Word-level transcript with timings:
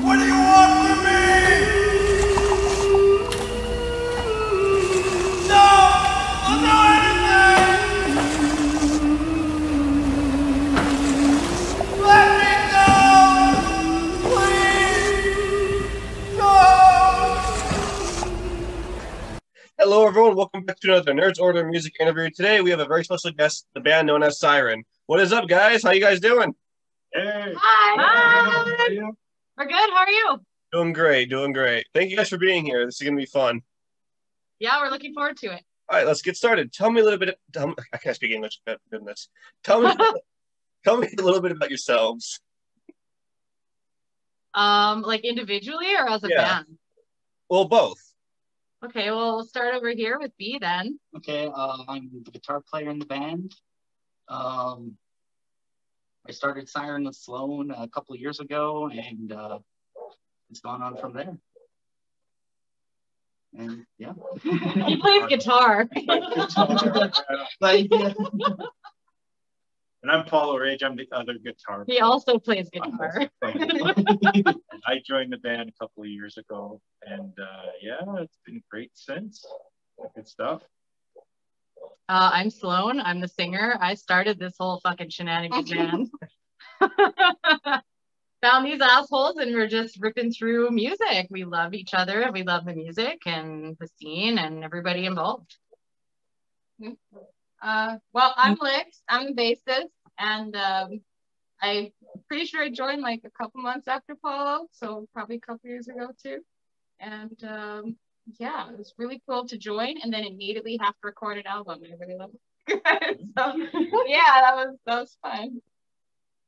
What 0.00 0.18
do 0.18 0.24
you 0.24 0.32
want 0.32 0.88
from 0.88 1.04
me? 1.04 1.12
No! 5.48 5.66
I'll 6.48 6.60
do 6.62 6.72
anything! 6.88 7.60
Let 12.00 12.28
me 12.40 12.52
go! 12.72 12.86
Please! 14.30 15.84
Go! 16.38 16.52
Hello, 19.78 20.06
everyone. 20.06 20.34
Welcome 20.36 20.64
back 20.64 20.80
to 20.80 20.88
another 20.88 21.12
Nerds 21.12 21.38
Order 21.38 21.64
Music 21.68 21.92
interview. 22.00 22.30
Today, 22.30 22.62
we 22.62 22.70
have 22.70 22.80
a 22.80 22.86
very 22.86 23.04
special 23.04 23.30
guest, 23.32 23.66
the 23.74 23.80
band 23.80 24.06
known 24.06 24.22
as 24.22 24.38
Siren. 24.38 24.84
What 25.06 25.20
is 25.20 25.34
up, 25.34 25.46
guys? 25.48 25.82
How 25.82 25.90
you 25.90 26.00
guys 26.00 26.18
doing? 26.18 26.54
Hey. 27.12 27.52
Hi. 27.54 29.12
We're 29.56 29.66
good. 29.66 29.90
How 29.90 29.96
are 30.04 30.10
you? 30.10 30.38
Doing 30.72 30.92
great. 30.92 31.28
Doing 31.30 31.52
great. 31.52 31.86
Thank 31.94 32.10
you 32.10 32.16
guys 32.16 32.28
for 32.28 32.38
being 32.38 32.64
here. 32.64 32.84
This 32.86 33.00
is 33.00 33.06
gonna 33.06 33.16
be 33.16 33.26
fun. 33.26 33.60
Yeah, 34.58 34.80
we're 34.80 34.90
looking 34.90 35.12
forward 35.14 35.36
to 35.38 35.48
it. 35.52 35.62
All 35.88 35.98
right, 35.98 36.06
let's 36.06 36.22
get 36.22 36.36
started. 36.36 36.72
Tell 36.72 36.90
me 36.90 37.00
a 37.00 37.04
little 37.04 37.18
bit. 37.18 37.38
Tell 37.52 37.74
I 37.92 37.98
can't 37.98 38.16
speak 38.16 38.30
English. 38.32 38.60
but 38.64 38.78
Goodness. 38.90 39.28
Tell 39.64 39.82
me. 39.82 39.92
tell 40.84 40.96
me 40.96 41.08
a 41.18 41.22
little 41.22 41.40
bit 41.40 41.52
about 41.52 41.68
yourselves. 41.70 42.40
Um, 44.54 45.02
like 45.02 45.24
individually 45.24 45.94
or 45.94 46.08
as 46.08 46.24
a 46.24 46.28
Yeah. 46.28 46.44
band? 46.62 46.78
Well, 47.48 47.66
both. 47.66 47.98
Okay, 48.84 49.10
well, 49.10 49.36
we'll 49.36 49.44
start 49.44 49.74
over 49.74 49.90
here 49.90 50.18
with 50.18 50.36
B 50.36 50.58
then. 50.60 50.98
Okay, 51.16 51.46
uh, 51.54 51.78
I'm 51.88 52.10
the 52.24 52.30
guitar 52.30 52.60
player 52.60 52.90
in 52.90 52.98
the 52.98 53.06
band. 53.06 53.54
Um, 54.28 54.96
I 56.28 56.32
started 56.32 56.68
Siren 56.68 57.04
with 57.04 57.16
Sloan 57.16 57.72
a 57.76 57.88
couple 57.88 58.14
of 58.14 58.20
years 58.20 58.38
ago, 58.38 58.88
and 58.88 59.32
uh, 59.32 59.58
it's 60.50 60.60
gone 60.60 60.82
on 60.82 60.96
from 60.96 61.14
there. 61.14 61.36
And 63.58 63.84
yeah, 63.98 64.12
He 64.42 64.96
plays 64.96 65.26
guitar. 65.28 65.88
but 67.60 67.90
yeah, 67.90 68.12
And 70.02 70.10
I'm 70.10 70.24
Paul 70.24 70.52
O'Rage. 70.52 70.82
I'm 70.82 70.96
the 70.96 71.06
other 71.12 71.34
guitar. 71.34 71.84
He 71.86 71.94
player. 71.94 72.04
also 72.04 72.38
plays 72.38 72.70
guitar. 72.70 73.28
I 73.42 75.02
joined 75.04 75.32
the 75.32 75.38
band 75.42 75.68
a 75.68 75.72
couple 75.84 76.04
of 76.04 76.08
years 76.08 76.38
ago, 76.38 76.80
and 77.02 77.32
uh, 77.38 77.70
yeah, 77.82 78.22
it's 78.22 78.38
been 78.46 78.62
great 78.70 78.92
since. 78.94 79.44
Good 80.14 80.28
stuff. 80.28 80.62
Uh, 82.12 82.28
I'm 82.30 82.50
Sloan. 82.50 83.00
I'm 83.00 83.20
the 83.22 83.28
singer. 83.28 83.78
I 83.80 83.94
started 83.94 84.38
this 84.38 84.52
whole 84.60 84.80
fucking 84.80 85.08
shenanigans 85.08 85.70
band. 85.72 86.10
Found 88.42 88.66
these 88.66 88.82
assholes 88.82 89.38
and 89.38 89.54
we're 89.54 89.66
just 89.66 89.98
ripping 89.98 90.30
through 90.30 90.70
music. 90.72 91.28
We 91.30 91.44
love 91.44 91.72
each 91.72 91.94
other. 91.94 92.28
We 92.30 92.42
love 92.42 92.66
the 92.66 92.74
music 92.74 93.20
and 93.24 93.78
the 93.80 93.88
scene 93.98 94.36
and 94.36 94.62
everybody 94.62 95.06
involved. 95.06 95.56
Uh, 97.62 97.96
well, 98.12 98.34
I'm 98.36 98.58
Lix. 98.60 99.00
I'm 99.08 99.34
the 99.34 99.42
bassist, 99.42 99.88
and 100.18 100.54
um, 100.54 101.00
I'm 101.62 101.92
pretty 102.28 102.44
sure 102.44 102.62
I 102.62 102.68
joined 102.68 103.00
like 103.00 103.22
a 103.24 103.30
couple 103.30 103.62
months 103.62 103.88
after 103.88 104.16
Paulo, 104.16 104.66
so 104.70 105.08
probably 105.14 105.36
a 105.36 105.40
couple 105.40 105.70
years 105.70 105.88
ago 105.88 106.08
too. 106.22 106.40
And 107.00 107.42
um, 107.42 107.96
yeah, 108.38 108.70
it 108.70 108.78
was 108.78 108.94
really 108.98 109.22
cool 109.28 109.46
to 109.48 109.58
join, 109.58 109.96
and 110.02 110.12
then 110.12 110.24
immediately 110.24 110.78
have 110.80 110.94
to 110.94 111.00
record 111.04 111.38
an 111.38 111.46
album. 111.46 111.80
I 111.84 111.94
really 111.98 112.18
love 112.18 112.30
it. 112.34 112.40
so 113.38 113.56
yeah, 114.06 114.40
that 114.40 114.54
was 114.56 114.76
that 114.86 115.00
was 115.00 115.16
fun. 115.22 115.60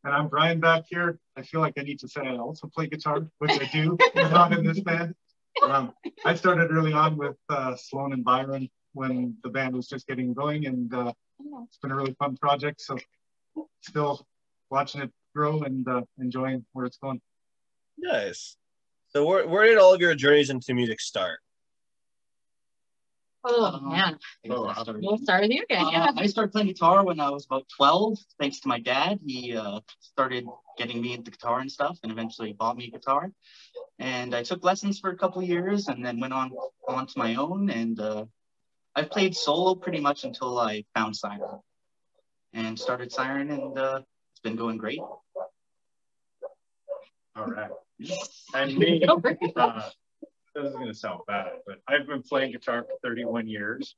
And 0.04 0.14
I'm 0.14 0.28
Brian 0.28 0.60
back 0.60 0.84
here. 0.88 1.18
I 1.36 1.42
feel 1.42 1.60
like 1.60 1.74
I 1.78 1.82
need 1.82 1.98
to 2.00 2.08
say 2.08 2.20
I 2.22 2.36
also 2.36 2.68
play 2.68 2.86
guitar, 2.86 3.26
which 3.38 3.52
I 3.52 3.64
do, 3.72 3.96
not 4.14 4.52
in 4.52 4.64
this 4.64 4.80
band. 4.80 5.14
Um, 5.62 5.92
I 6.24 6.34
started 6.34 6.70
early 6.70 6.92
on 6.92 7.16
with 7.16 7.36
uh, 7.48 7.74
Sloan 7.76 8.12
and 8.12 8.24
Byron 8.24 8.68
when 8.92 9.36
the 9.42 9.48
band 9.48 9.74
was 9.74 9.88
just 9.88 10.06
getting 10.06 10.34
going, 10.34 10.66
and 10.66 10.92
uh, 10.92 11.12
it's 11.64 11.78
been 11.78 11.90
a 11.90 11.96
really 11.96 12.14
fun 12.18 12.36
project. 12.36 12.80
So 12.80 12.98
still 13.80 14.26
watching 14.70 15.00
it 15.00 15.10
grow 15.34 15.62
and 15.62 15.86
uh, 15.88 16.02
enjoying 16.18 16.64
where 16.72 16.86
it's 16.86 16.98
going. 16.98 17.20
Nice. 17.98 18.56
So, 19.08 19.24
where, 19.24 19.46
where 19.46 19.66
did 19.66 19.78
all 19.78 19.94
of 19.94 20.00
your 20.00 20.14
journeys 20.14 20.50
into 20.50 20.74
music 20.74 21.00
start? 21.00 21.38
Oh 23.46 23.64
Uh, 23.64 23.80
man, 23.80 24.18
Oh, 24.48 24.66
I 24.68 24.72
started- 24.74 25.02
we'll 25.02 25.18
start 25.18 25.42
with 25.42 25.50
you 25.50 25.62
again. 25.64 25.84
Uh, 25.84 25.90
Yeah. 25.90 26.10
I 26.16 26.26
started 26.26 26.52
playing 26.52 26.68
guitar 26.68 27.04
when 27.04 27.20
I 27.20 27.28
was 27.30 27.44
about 27.44 27.66
12, 27.76 28.18
thanks 28.40 28.60
to 28.60 28.68
my 28.68 28.78
dad. 28.80 29.20
He 29.26 29.54
uh, 29.56 29.80
started 30.00 30.46
getting 30.78 31.02
me 31.02 31.12
into 31.12 31.30
guitar 31.30 31.60
and 31.60 31.70
stuff, 31.70 31.98
and 32.02 32.10
eventually 32.10 32.52
bought 32.54 32.76
me 32.76 32.86
a 32.86 32.90
guitar. 32.90 33.30
And 33.98 34.34
I 34.34 34.42
took 34.42 34.64
lessons 34.64 34.98
for 34.98 35.10
a 35.10 35.16
couple 35.16 35.42
of 35.42 35.48
years, 35.48 35.88
and 35.88 36.04
then 36.04 36.20
went 36.20 36.32
on 36.32 36.52
on 36.88 37.06
to 37.06 37.18
my 37.18 37.34
own. 37.34 37.68
And 37.70 38.00
uh, 38.00 38.24
I've 38.96 39.10
played 39.10 39.36
solo 39.36 39.74
pretty 39.74 40.00
much 40.00 40.24
until 40.24 40.58
I 40.58 40.84
found 40.94 41.14
Siren, 41.14 41.60
and 42.54 42.78
started 42.78 43.12
Siren, 43.12 43.50
and 43.50 43.78
uh, 43.78 44.00
it's 44.32 44.40
been 44.40 44.56
going 44.56 44.78
great. 44.78 45.00
All 47.36 47.46
right. 47.46 47.70
And 48.54 48.76
me, 48.76 49.00
Go 49.06 49.20
for 49.20 49.30
it. 49.30 49.56
uh, 49.56 49.90
this 50.54 50.66
is 50.70 50.74
going 50.74 50.86
to 50.88 50.94
sound 50.94 51.20
bad, 51.26 51.46
but 51.66 51.76
I've 51.88 52.06
been 52.06 52.22
playing 52.22 52.52
guitar 52.52 52.84
for 52.84 52.94
31 53.08 53.48
years. 53.48 53.96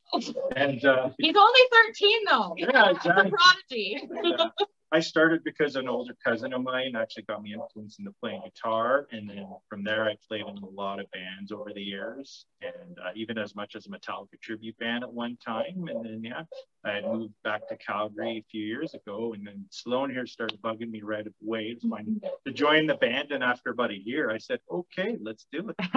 And 0.57 0.85
uh, 0.85 1.11
He's 1.19 1.35
only 1.37 1.61
13 1.87 2.19
though. 2.31 2.55
Yeah, 2.57 2.93
He's 2.93 3.07
a 3.07 3.31
prodigy. 3.31 4.09
uh, 4.39 4.49
I 4.93 5.01
started 5.01 5.43
because 5.43 5.75
an 5.75 5.89
older 5.89 6.15
cousin 6.25 6.53
of 6.53 6.63
mine 6.63 6.95
actually 6.95 7.25
got 7.25 7.43
me 7.43 7.55
influenced 7.55 7.99
into 7.99 8.13
playing 8.21 8.43
guitar, 8.45 9.09
and 9.11 9.29
then 9.29 9.47
from 9.69 9.83
there 9.83 10.05
I 10.05 10.17
played 10.29 10.43
in 10.43 10.59
a 10.59 10.69
lot 10.69 11.01
of 11.01 11.11
bands 11.11 11.51
over 11.51 11.73
the 11.75 11.83
years, 11.83 12.47
and 12.63 12.97
uh, 13.05 13.11
even 13.17 13.37
as 13.37 13.57
much 13.57 13.75
as 13.75 13.87
a 13.87 13.89
Metallica 13.89 14.41
tribute 14.41 14.79
band 14.79 15.03
at 15.03 15.13
one 15.13 15.37
time. 15.45 15.89
And 15.89 16.05
then 16.05 16.23
yeah, 16.23 16.45
I 16.85 16.93
had 16.93 17.05
moved 17.05 17.35
back 17.43 17.69
to 17.69 17.77
Calgary 17.77 18.39
a 18.39 18.45
few 18.49 18.65
years 18.65 18.95
ago, 18.95 19.33
and 19.33 19.45
then 19.45 19.65
Sloan 19.71 20.11
here 20.11 20.27
started 20.27 20.63
bugging 20.63 20.91
me 20.91 21.03
right 21.03 21.27
away 21.43 21.75
to, 21.75 22.53
join 22.53 22.87
the 22.87 22.95
band. 22.95 23.33
And 23.33 23.43
after 23.43 23.71
about 23.71 23.91
a 23.91 23.99
year, 23.99 24.31
I 24.31 24.39
said, 24.39 24.61
"Okay, 24.71 25.17
let's 25.21 25.47
do 25.51 25.69
it." 25.69 25.77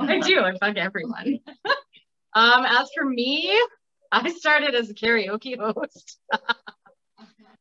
I 0.00 0.20
do. 0.20 0.40
I 0.40 0.52
fuck 0.58 0.76
everyone. 0.76 1.40
um, 2.34 2.66
as 2.66 2.90
for 2.94 3.06
me, 3.06 3.58
I 4.14 4.30
started 4.30 4.76
as 4.76 4.90
a 4.90 4.94
karaoke 4.94 5.58
host. 5.58 6.20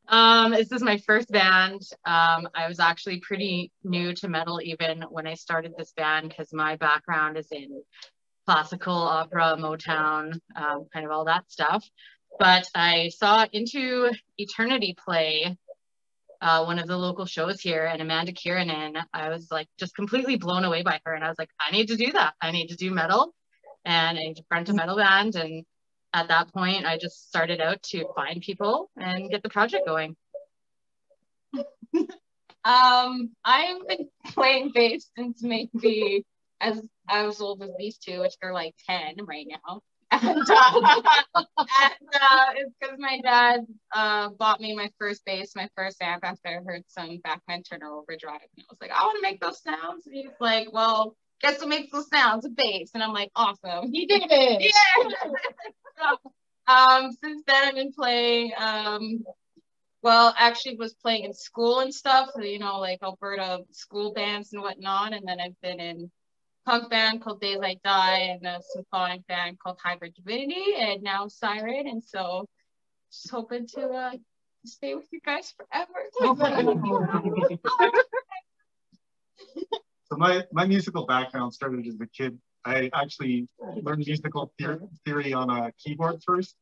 um, 0.08 0.52
this 0.52 0.72
is 0.72 0.84
my 0.84 0.98
first 0.98 1.32
band. 1.32 1.82
Um, 2.06 2.48
I 2.54 2.68
was 2.68 2.80
actually 2.80 3.20
pretty 3.22 3.72
new 3.84 4.14
to 4.16 4.28
metal 4.28 4.62
even 4.64 5.04
when 5.10 5.26
I 5.26 5.34
started 5.34 5.74
this 5.76 5.94
band 5.98 6.30
because 6.30 6.54
my 6.54 6.76
background 6.76 7.38
is 7.38 7.48
in 7.52 7.82
classical, 8.46 8.94
opera, 8.94 9.56
Motown, 9.58 10.40
um, 10.56 10.86
kind 10.94 11.06
of 11.06 11.12
all 11.12 11.26
that 11.26 11.52
stuff. 11.52 11.84
But 12.38 12.68
I 12.76 13.10
saw 13.10 13.48
Into 13.52 14.12
Eternity 14.38 14.96
play 15.04 15.58
uh, 16.40 16.66
one 16.66 16.78
of 16.78 16.88
the 16.88 16.98
local 16.98 17.26
shows 17.26 17.62
here 17.62 17.86
and 17.86 18.02
Amanda 18.02 18.34
Kiernan, 18.34 18.98
I 19.14 19.30
was 19.30 19.48
like 19.50 19.68
just 19.80 19.96
completely 19.96 20.36
blown 20.36 20.66
away 20.66 20.84
by 20.84 21.00
her. 21.06 21.14
And 21.14 21.24
I 21.24 21.30
was 21.30 21.40
like, 21.40 21.50
I 21.60 21.72
need 21.72 21.88
to 21.88 21.96
do 21.96 22.12
that. 22.12 22.34
I 22.42 22.52
need 22.52 22.68
to 22.68 22.76
do 22.76 22.92
metal 22.92 23.34
and 23.86 24.18
I 24.18 24.22
need 24.22 24.36
to 24.36 24.44
front 24.50 24.68
a 24.68 24.74
metal 24.74 24.98
band. 24.98 25.36
And 25.36 25.64
at 26.14 26.28
that 26.28 26.54
point, 26.54 26.86
I 26.86 26.98
just 26.98 27.28
started 27.28 27.60
out 27.60 27.82
to 27.84 28.06
find 28.16 28.42
people 28.42 28.90
and 28.98 29.30
get 29.30 29.44
the 29.44 29.50
project 29.50 29.86
going. 29.86 30.16
Um, 32.66 33.32
I've 33.44 33.86
been 33.88 34.10
playing 34.28 34.72
bass 34.74 35.10
since 35.18 35.44
maybe 35.44 36.26
as 36.62 36.82
I 37.10 37.26
was 37.26 37.42
old 37.42 37.62
as 37.62 37.72
these 37.78 37.98
two, 37.98 38.22
which 38.22 38.36
they're 38.42 38.54
like 38.54 38.76
10 38.90 39.18
right 39.26 39.48
now. 39.48 39.82
And, 40.14 40.48
uh, 40.48 41.02
and 41.36 42.10
uh, 42.14 42.46
it's 42.56 42.72
because 42.80 43.00
my 43.00 43.20
dad 43.24 43.62
uh, 43.96 44.30
bought 44.30 44.62
me 44.62 44.76
my 44.76 44.92
first 45.00 45.26
bass, 45.26 45.54
my 45.56 45.68
first 45.76 46.00
amp 46.04 46.24
after 46.24 46.50
I 46.50 46.64
heard 46.64 46.84
some 46.88 47.20
Bachman 47.24 47.64
Turner 47.64 47.92
Overdrive. 47.92 48.42
And 48.56 48.64
I 48.64 48.66
was 48.70 48.78
like, 48.80 48.92
I 48.92 49.04
want 49.04 49.18
to 49.18 49.22
make 49.24 49.42
those 49.42 49.64
sounds. 49.64 50.06
And 50.06 50.16
he's 50.16 50.30
like, 50.40 50.72
well, 50.72 51.16
guess 51.42 51.60
what 51.60 51.70
makes 51.70 51.92
those 51.92 52.10
sounds? 52.10 52.46
A 52.46 52.50
bass. 52.50 52.92
And 52.94 53.02
I'm 53.02 53.12
like, 53.12 53.32
awesome. 53.36 53.92
He 53.92 54.06
did 54.06 54.22
it. 54.30 54.62
Yeah. 54.62 55.30
So, 56.04 56.32
um, 56.74 57.12
since 57.24 57.44
then 57.48 57.64
I've 57.70 57.76
been 57.76 57.94
playing. 57.94 58.52
Um, 58.58 59.24
well, 60.02 60.34
actually 60.38 60.76
was 60.76 60.94
playing 60.96 61.24
in 61.24 61.34
school 61.34 61.80
and 61.80 61.94
stuff. 61.94 62.30
You 62.38 62.60
know, 62.60 62.80
like 62.80 63.00
Alberta 63.02 63.64
school 63.72 64.14
bands 64.14 64.52
and 64.54 64.62
whatnot. 64.62 65.14
And 65.14 65.28
then 65.28 65.40
I've 65.40 65.60
been 65.62 65.80
in 65.80 66.12
punk 66.66 66.90
band 66.90 67.24
called 67.24 67.42
Days 67.42 67.60
I 67.62 67.78
Die 67.84 68.18
and 68.18 68.46
a 68.46 68.62
symphonic 68.74 69.26
band 69.28 69.60
called 69.60 69.80
Hybrid 69.82 70.14
Divinity, 70.16 70.76
and 70.78 71.02
now 71.02 71.28
Siren. 71.28 71.88
And 71.88 72.04
so, 72.04 72.48
just 73.12 73.30
hoping 73.32 73.68
to 73.76 73.88
uh, 73.88 74.12
stay 74.66 74.96
with 74.96 75.08
you 75.12 75.20
guys 75.26 75.54
forever. 75.56 75.94
So 80.14 80.18
my, 80.18 80.44
my 80.52 80.68
musical 80.68 81.08
background 81.08 81.56
started 81.56 81.88
as 81.88 81.96
a 82.00 82.06
kid. 82.06 82.38
I 82.66 82.90
actually 82.94 83.48
learned 83.82 84.04
musical 84.06 84.54
theory, 85.06 85.34
on 85.34 85.50
a 85.50 85.72
keyboard 85.78 86.22
first. 86.26 86.56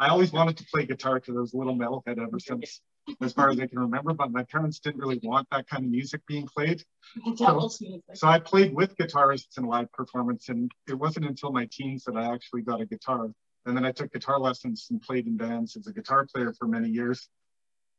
I 0.00 0.08
always 0.08 0.32
wanted 0.32 0.56
to 0.58 0.64
play 0.72 0.86
guitar 0.86 1.16
because 1.16 1.36
I 1.36 1.40
was 1.40 1.54
a 1.54 1.56
little 1.56 1.76
metalhead 1.76 2.18
ever 2.20 2.38
since 2.38 2.80
as 3.20 3.32
far 3.32 3.50
as 3.50 3.58
I 3.58 3.66
can 3.66 3.78
remember, 3.78 4.12
but 4.12 4.30
my 4.30 4.42
parents 4.44 4.78
didn't 4.78 5.00
really 5.00 5.18
want 5.22 5.48
that 5.50 5.66
kind 5.68 5.84
of 5.84 5.90
music 5.90 6.20
being 6.26 6.46
played. 6.46 6.82
Music. 7.16 8.02
So 8.14 8.28
I 8.28 8.38
played 8.38 8.74
with 8.74 8.96
guitarists 8.96 9.58
in 9.58 9.64
live 9.64 9.90
performance, 9.92 10.48
and 10.48 10.70
it 10.88 10.94
wasn't 10.94 11.26
until 11.26 11.52
my 11.52 11.68
teens 11.70 12.04
that 12.04 12.16
I 12.16 12.32
actually 12.32 12.62
got 12.62 12.80
a 12.80 12.86
guitar. 12.86 13.30
And 13.66 13.76
then 13.76 13.84
I 13.84 13.92
took 13.92 14.12
guitar 14.12 14.38
lessons 14.38 14.86
and 14.90 15.00
played 15.00 15.26
in 15.26 15.36
bands 15.36 15.76
as 15.76 15.86
a 15.86 15.92
guitar 15.92 16.26
player 16.32 16.52
for 16.58 16.66
many 16.66 16.88
years. 16.88 17.28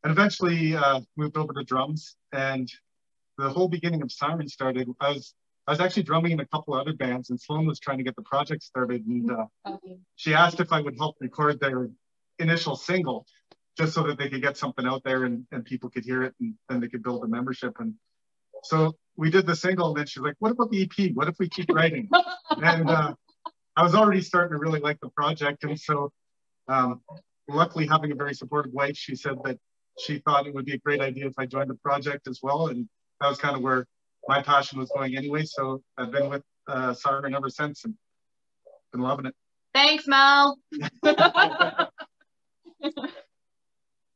And 0.04 0.12
eventually 0.12 0.76
uh, 0.76 1.02
moved 1.18 1.38
over 1.38 1.54
to 1.54 1.64
drums. 1.64 2.16
And 2.32 2.72
the 3.38 3.50
whole 3.50 3.68
beginning 3.68 4.02
of 4.02 4.12
Siren 4.12 4.48
started. 4.48 4.90
I 5.00 5.12
was 5.12 5.34
I 5.70 5.72
was 5.72 5.82
actually 5.82 6.02
drumming 6.02 6.32
in 6.32 6.40
a 6.40 6.48
couple 6.48 6.74
other 6.74 6.94
bands, 6.94 7.30
and 7.30 7.40
Sloan 7.40 7.68
was 7.68 7.80
trying 7.80 8.00
to 8.00 8.04
get 8.04 8.16
the 8.16 8.24
project 8.24 8.64
started. 8.64 9.06
And 9.06 9.30
uh, 9.30 9.46
Okay. 9.68 10.00
she 10.16 10.34
asked 10.34 10.60
if 10.60 10.74
I 10.74 10.82
would 10.82 10.98
help 10.98 11.18
record 11.20 11.60
their 11.60 11.92
initial 12.40 12.76
single, 12.76 13.28
just 13.78 13.94
so 13.94 14.02
that 14.08 14.18
they 14.18 14.30
could 14.30 14.42
get 14.42 14.58
something 14.58 14.88
out 14.88 15.04
there 15.04 15.26
and, 15.26 15.46
and 15.52 15.64
people 15.64 15.92
could 15.92 16.04
hear 16.04 16.24
it, 16.24 16.34
and 16.40 16.56
then 16.70 16.80
they 16.80 16.88
could 16.88 17.04
build 17.04 17.24
a 17.24 17.28
membership. 17.28 17.76
And 17.78 17.94
so 18.64 18.96
we 19.16 19.30
did 19.30 19.46
the 19.46 19.56
single, 19.56 19.90
and 19.90 19.98
then 19.98 20.08
she's 20.08 20.24
like, 20.24 20.34
"What 20.40 20.54
about 20.54 20.72
the 20.72 20.82
EP? 20.82 21.12
What 21.14 21.28
if 21.28 21.36
we 21.38 21.48
keep 21.48 21.72
writing?" 21.72 22.10
and 22.50 22.90
uh, 22.90 23.14
I 23.76 23.84
was 23.84 23.94
already 23.94 24.22
starting 24.22 24.54
to 24.54 24.58
really 24.58 24.80
like 24.80 25.00
the 25.02 25.10
project, 25.10 25.66
and 25.66 25.80
so 25.80 26.12
um, 26.68 27.02
luckily 27.48 27.86
having 27.86 28.12
a 28.12 28.16
very 28.16 28.34
supportive 28.34 28.74
wife, 28.74 28.98
she 28.98 29.16
said 29.16 29.36
that 29.44 29.60
she 30.00 30.18
thought 30.18 30.48
it 30.48 30.54
would 30.56 30.66
be 30.66 30.74
a 30.74 30.80
great 30.80 31.00
idea 31.00 31.28
if 31.28 31.34
I 31.38 31.46
joined 31.46 31.70
the 31.70 31.76
project 31.76 32.28
as 32.28 32.40
well, 32.42 32.70
and 32.70 32.90
that 33.22 33.30
was 33.30 33.38
kind 33.38 33.56
of 33.56 33.62
where 33.62 33.86
my 34.28 34.42
passion 34.42 34.80
was 34.80 34.92
going 34.96 35.16
anyway. 35.18 35.44
So 35.46 35.82
I've 35.98 36.12
been 36.12 36.30
with 36.30 36.44
uh, 36.68 36.94
Siren 36.94 37.34
ever 37.36 37.50
since, 37.50 37.84
and 37.86 37.94
been 38.92 39.02
loving 39.02 39.26
it. 39.28 39.36
Thanks, 39.74 40.08
Mel. 40.08 40.60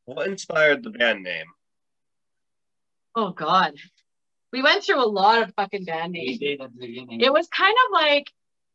What 0.06 0.28
inspired 0.28 0.84
the 0.84 0.90
band 0.90 1.24
name? 1.24 1.46
oh 3.16 3.32
God. 3.32 3.74
We 4.52 4.62
went 4.62 4.84
through 4.84 5.02
a 5.04 5.08
lot 5.08 5.42
of 5.42 5.54
fucking 5.56 5.86
band 5.86 6.14
We 6.14 6.26
names. 6.26 6.40
did 6.40 6.62
at 6.62 6.74
the 6.74 6.80
beginning. 6.80 7.22
It 7.22 7.32
was 7.32 7.48
kind 7.48 7.74
of 7.88 7.92
like 7.94 8.30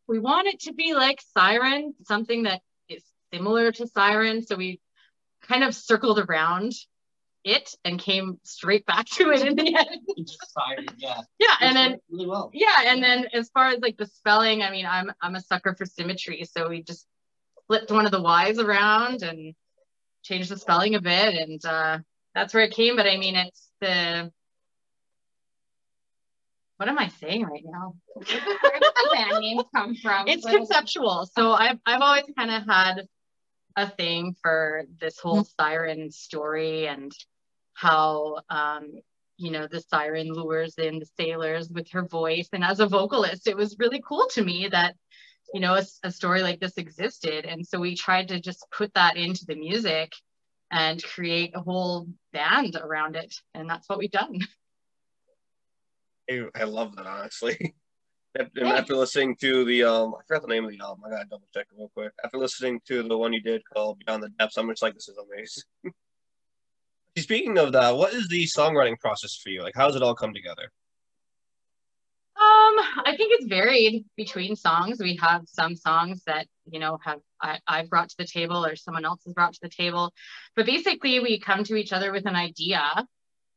we 0.07 0.19
want 0.19 0.47
it 0.49 0.61
to 0.61 0.73
be 0.73 0.95
like 0.95 1.21
Siren, 1.37 1.95
something 2.07 2.45
that 2.45 2.63
is 2.89 3.05
similar 3.33 3.71
to 3.73 3.87
Siren. 3.87 4.45
So 4.47 4.57
we 4.57 4.81
kind 5.43 5.63
of 5.65 5.75
circled 5.75 6.19
around 6.19 6.73
it 7.49 7.75
and 7.85 7.99
came 7.99 8.39
straight 8.45 8.85
back 8.87 9.07
to 9.07 9.31
it 9.31 9.47
in 9.47 9.55
the 9.57 9.75
end. 9.79 10.01
Just 10.27 10.53
yeah. 10.99 11.21
Yeah, 11.39 11.55
and 11.61 11.77
then 11.77 11.99
really 12.11 12.27
well. 12.27 12.51
yeah, 12.53 12.83
and 12.87 13.03
then 13.03 13.27
as 13.33 13.49
far 13.51 13.69
as 13.69 13.79
like 13.81 13.97
the 13.97 14.07
spelling, 14.07 14.63
I 14.63 14.71
mean, 14.71 14.87
I'm 14.87 15.11
I'm 15.23 15.35
a 15.35 15.41
sucker 15.41 15.75
for 15.75 15.87
symmetry, 15.87 16.45
so 16.45 16.69
we 16.69 16.83
just 16.83 17.07
flipped 17.67 17.91
one 17.91 18.07
of 18.07 18.13
the 18.13 18.21
Y's 18.23 18.59
around 18.59 19.23
and 19.23 19.55
changed 20.23 20.51
the 20.51 20.57
spelling 20.59 20.95
a 20.95 21.01
bit, 21.01 21.35
and 21.35 21.65
uh, 21.65 21.99
that's 22.35 22.53
where 22.55 22.65
it 22.65 22.73
came. 22.73 22.97
But 22.97 23.07
I 23.07 23.17
mean, 23.17 23.37
it's 23.37 23.69
the 23.81 24.31
what 26.77 26.89
am 26.89 26.99
I 26.99 27.09
saying 27.09 27.45
right 27.45 27.65
now? 27.65 27.95
Where 28.15 28.25
did 28.25 28.43
the 28.83 29.11
band 29.13 29.41
name 29.41 29.61
come 29.75 29.97
from? 29.97 30.29
It's 30.29 30.45
What 30.45 30.53
is- 30.55 30.59
conceptual. 30.59 31.29
So 31.35 31.53
I've 31.53 31.79
I've 31.87 32.01
always 32.01 32.25
kind 32.37 32.51
of 32.51 32.63
had 32.69 33.09
a 33.77 33.89
thing 33.89 34.35
for 34.43 34.85
this 35.01 35.19
whole 35.21 35.45
siren 35.45 36.11
story 36.11 36.89
and 36.89 37.13
how 37.79 38.41
um 38.51 38.91
you 39.37 39.53
know 39.53 39.69
the 39.71 39.81
siren 39.81 40.33
lures 40.33 40.75
in 40.79 40.99
the 40.99 41.07
sailors 41.17 41.69
with 41.71 41.89
her 41.89 42.03
voice 42.03 42.49
and 42.53 42.65
as 42.65 42.81
a 42.81 42.87
vocalist 42.87 43.47
it 43.47 43.57
was 43.57 43.77
really 43.79 44.03
cool 44.07 44.27
to 44.29 44.43
me 44.43 44.69
that 44.69 44.97
you 45.55 45.61
know 45.61 45.75
a, 45.75 45.83
a 46.03 46.11
story 46.11 46.43
like 46.43 46.59
this 46.59 46.77
existed 46.77 47.45
and 47.45 47.65
so 47.65 47.79
we 47.79 47.95
tried 47.95 48.27
to 48.27 48.41
just 48.41 48.67
put 48.77 48.93
that 48.95 49.17
into 49.17 49.45
the 49.47 49.55
music 49.55 50.13
and 50.73 51.03
create 51.05 51.53
a 51.55 51.61
whole 51.61 52.09
band 52.33 52.77
around 52.83 53.15
it 53.15 53.33
and 53.55 53.71
that's 53.71 53.89
what 53.89 53.99
we've 53.99 54.11
done 54.11 54.41
I, 56.55 56.65
love 56.65 56.95
that 56.97 57.07
honestly. 57.07 57.75
And 58.39 58.51
and 58.57 58.69
after 58.69 58.95
listening 58.95 59.37
to 59.41 59.65
the 59.65 59.85
um, 59.85 60.15
I 60.15 60.21
forgot 60.29 60.43
the 60.43 60.49
name 60.49 60.67
of 60.67 60.71
the 60.71 60.79
album. 60.81 61.03
I 61.07 61.11
gotta 61.11 61.25
double 61.25 61.49
check 61.55 61.67
it 61.73 61.77
real 61.77 61.91
quick. 61.95 62.13
After 62.23 62.37
listening 62.37 62.79
to 62.87 63.03
the 63.03 63.17
one 63.17 63.33
you 63.33 63.41
did 63.41 63.63
called 63.73 63.99
Beyond 64.01 64.23
the 64.23 64.29
Depths, 64.29 64.59
I'm 64.59 64.69
just 64.69 64.83
like, 64.83 64.93
this 64.93 65.09
is 65.09 65.17
amazing. 65.17 65.95
Speaking 67.23 67.59
of 67.59 67.73
that, 67.73 67.97
what 67.97 68.13
is 68.15 68.29
the 68.29 68.45
songwriting 68.45 68.99
process 68.99 69.37
for 69.37 69.51
you? 69.51 69.63
Like, 69.63 69.75
how 69.75 69.87
does 69.87 69.97
it 69.97 70.03
all 70.03 70.15
come 70.15 70.35
together? 70.35 70.71
Um, 72.37 72.79
I 73.05 73.15
think 73.17 73.33
it's 73.33 73.47
varied 73.47 74.05
between 74.17 74.55
songs. 74.55 75.01
We 75.01 75.17
have 75.17 75.43
some 75.47 75.75
songs 75.75 76.23
that, 76.27 76.47
you 76.71 76.79
know, 76.79 76.99
have 77.05 77.19
I, 77.43 77.59
I've 77.67 77.91
brought 77.91 78.11
to 78.11 78.17
the 78.17 78.27
table 78.27 78.65
or 78.65 78.77
someone 78.77 79.05
else 79.05 79.23
has 79.25 79.35
brought 79.35 79.55
to 79.55 79.61
the 79.63 79.69
table. 79.69 80.13
But 80.55 80.67
basically 80.67 81.19
we 81.19 81.41
come 81.41 81.65
to 81.65 81.75
each 81.75 81.93
other 81.93 82.13
with 82.13 82.27
an 82.27 82.37
idea 82.37 83.07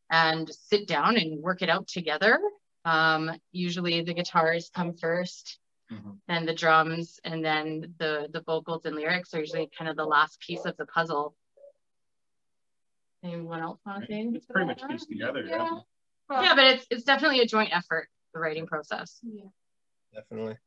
and 0.10 0.50
sit 0.50 0.88
down 0.88 1.18
and 1.18 1.42
work 1.42 1.62
it 1.62 1.70
out 1.70 1.88
together. 1.88 2.40
Um, 2.84 3.32
usually 3.52 4.02
the 4.02 4.16
guitars 4.16 4.72
come 4.74 4.94
first, 4.94 5.60
Mhm. 5.92 6.20
then 6.28 6.46
the 6.46 6.56
drums, 6.56 7.20
and 7.24 7.46
then 7.46 7.94
the 8.00 8.28
the 8.32 8.42
vocals 8.42 8.86
and 8.86 8.96
lyrics 8.96 9.34
are 9.34 9.42
usually 9.42 9.70
kind 9.78 9.90
of 9.90 9.96
the 9.96 10.06
last 10.06 10.40
piece 10.40 10.66
of 10.66 10.76
the 10.78 10.88
puzzle. 10.88 11.36
Anyone 13.24 13.62
else 13.62 13.80
want 13.86 14.02
to 14.02 14.08
say? 14.08 14.14
anything 14.14 14.36
It's 14.36 14.46
pretty 14.46 14.68
much 14.68 14.82
that? 14.82 14.90
pieced 14.90 15.10
together. 15.10 15.44
Yeah. 15.46 15.58
Yeah. 15.58 15.80
Well, 16.30 16.44
Yeah, 16.44 16.56
but 16.56 16.66
it's 16.66 16.86
it's 16.90 17.04
definitely 17.04 17.42
a 17.42 17.46
joint 17.46 17.76
effort, 17.76 18.08
the 18.34 18.40
writing 18.40 18.66
process. 18.66 19.20
Yeah. 19.24 19.44
Definitely. 20.14 20.58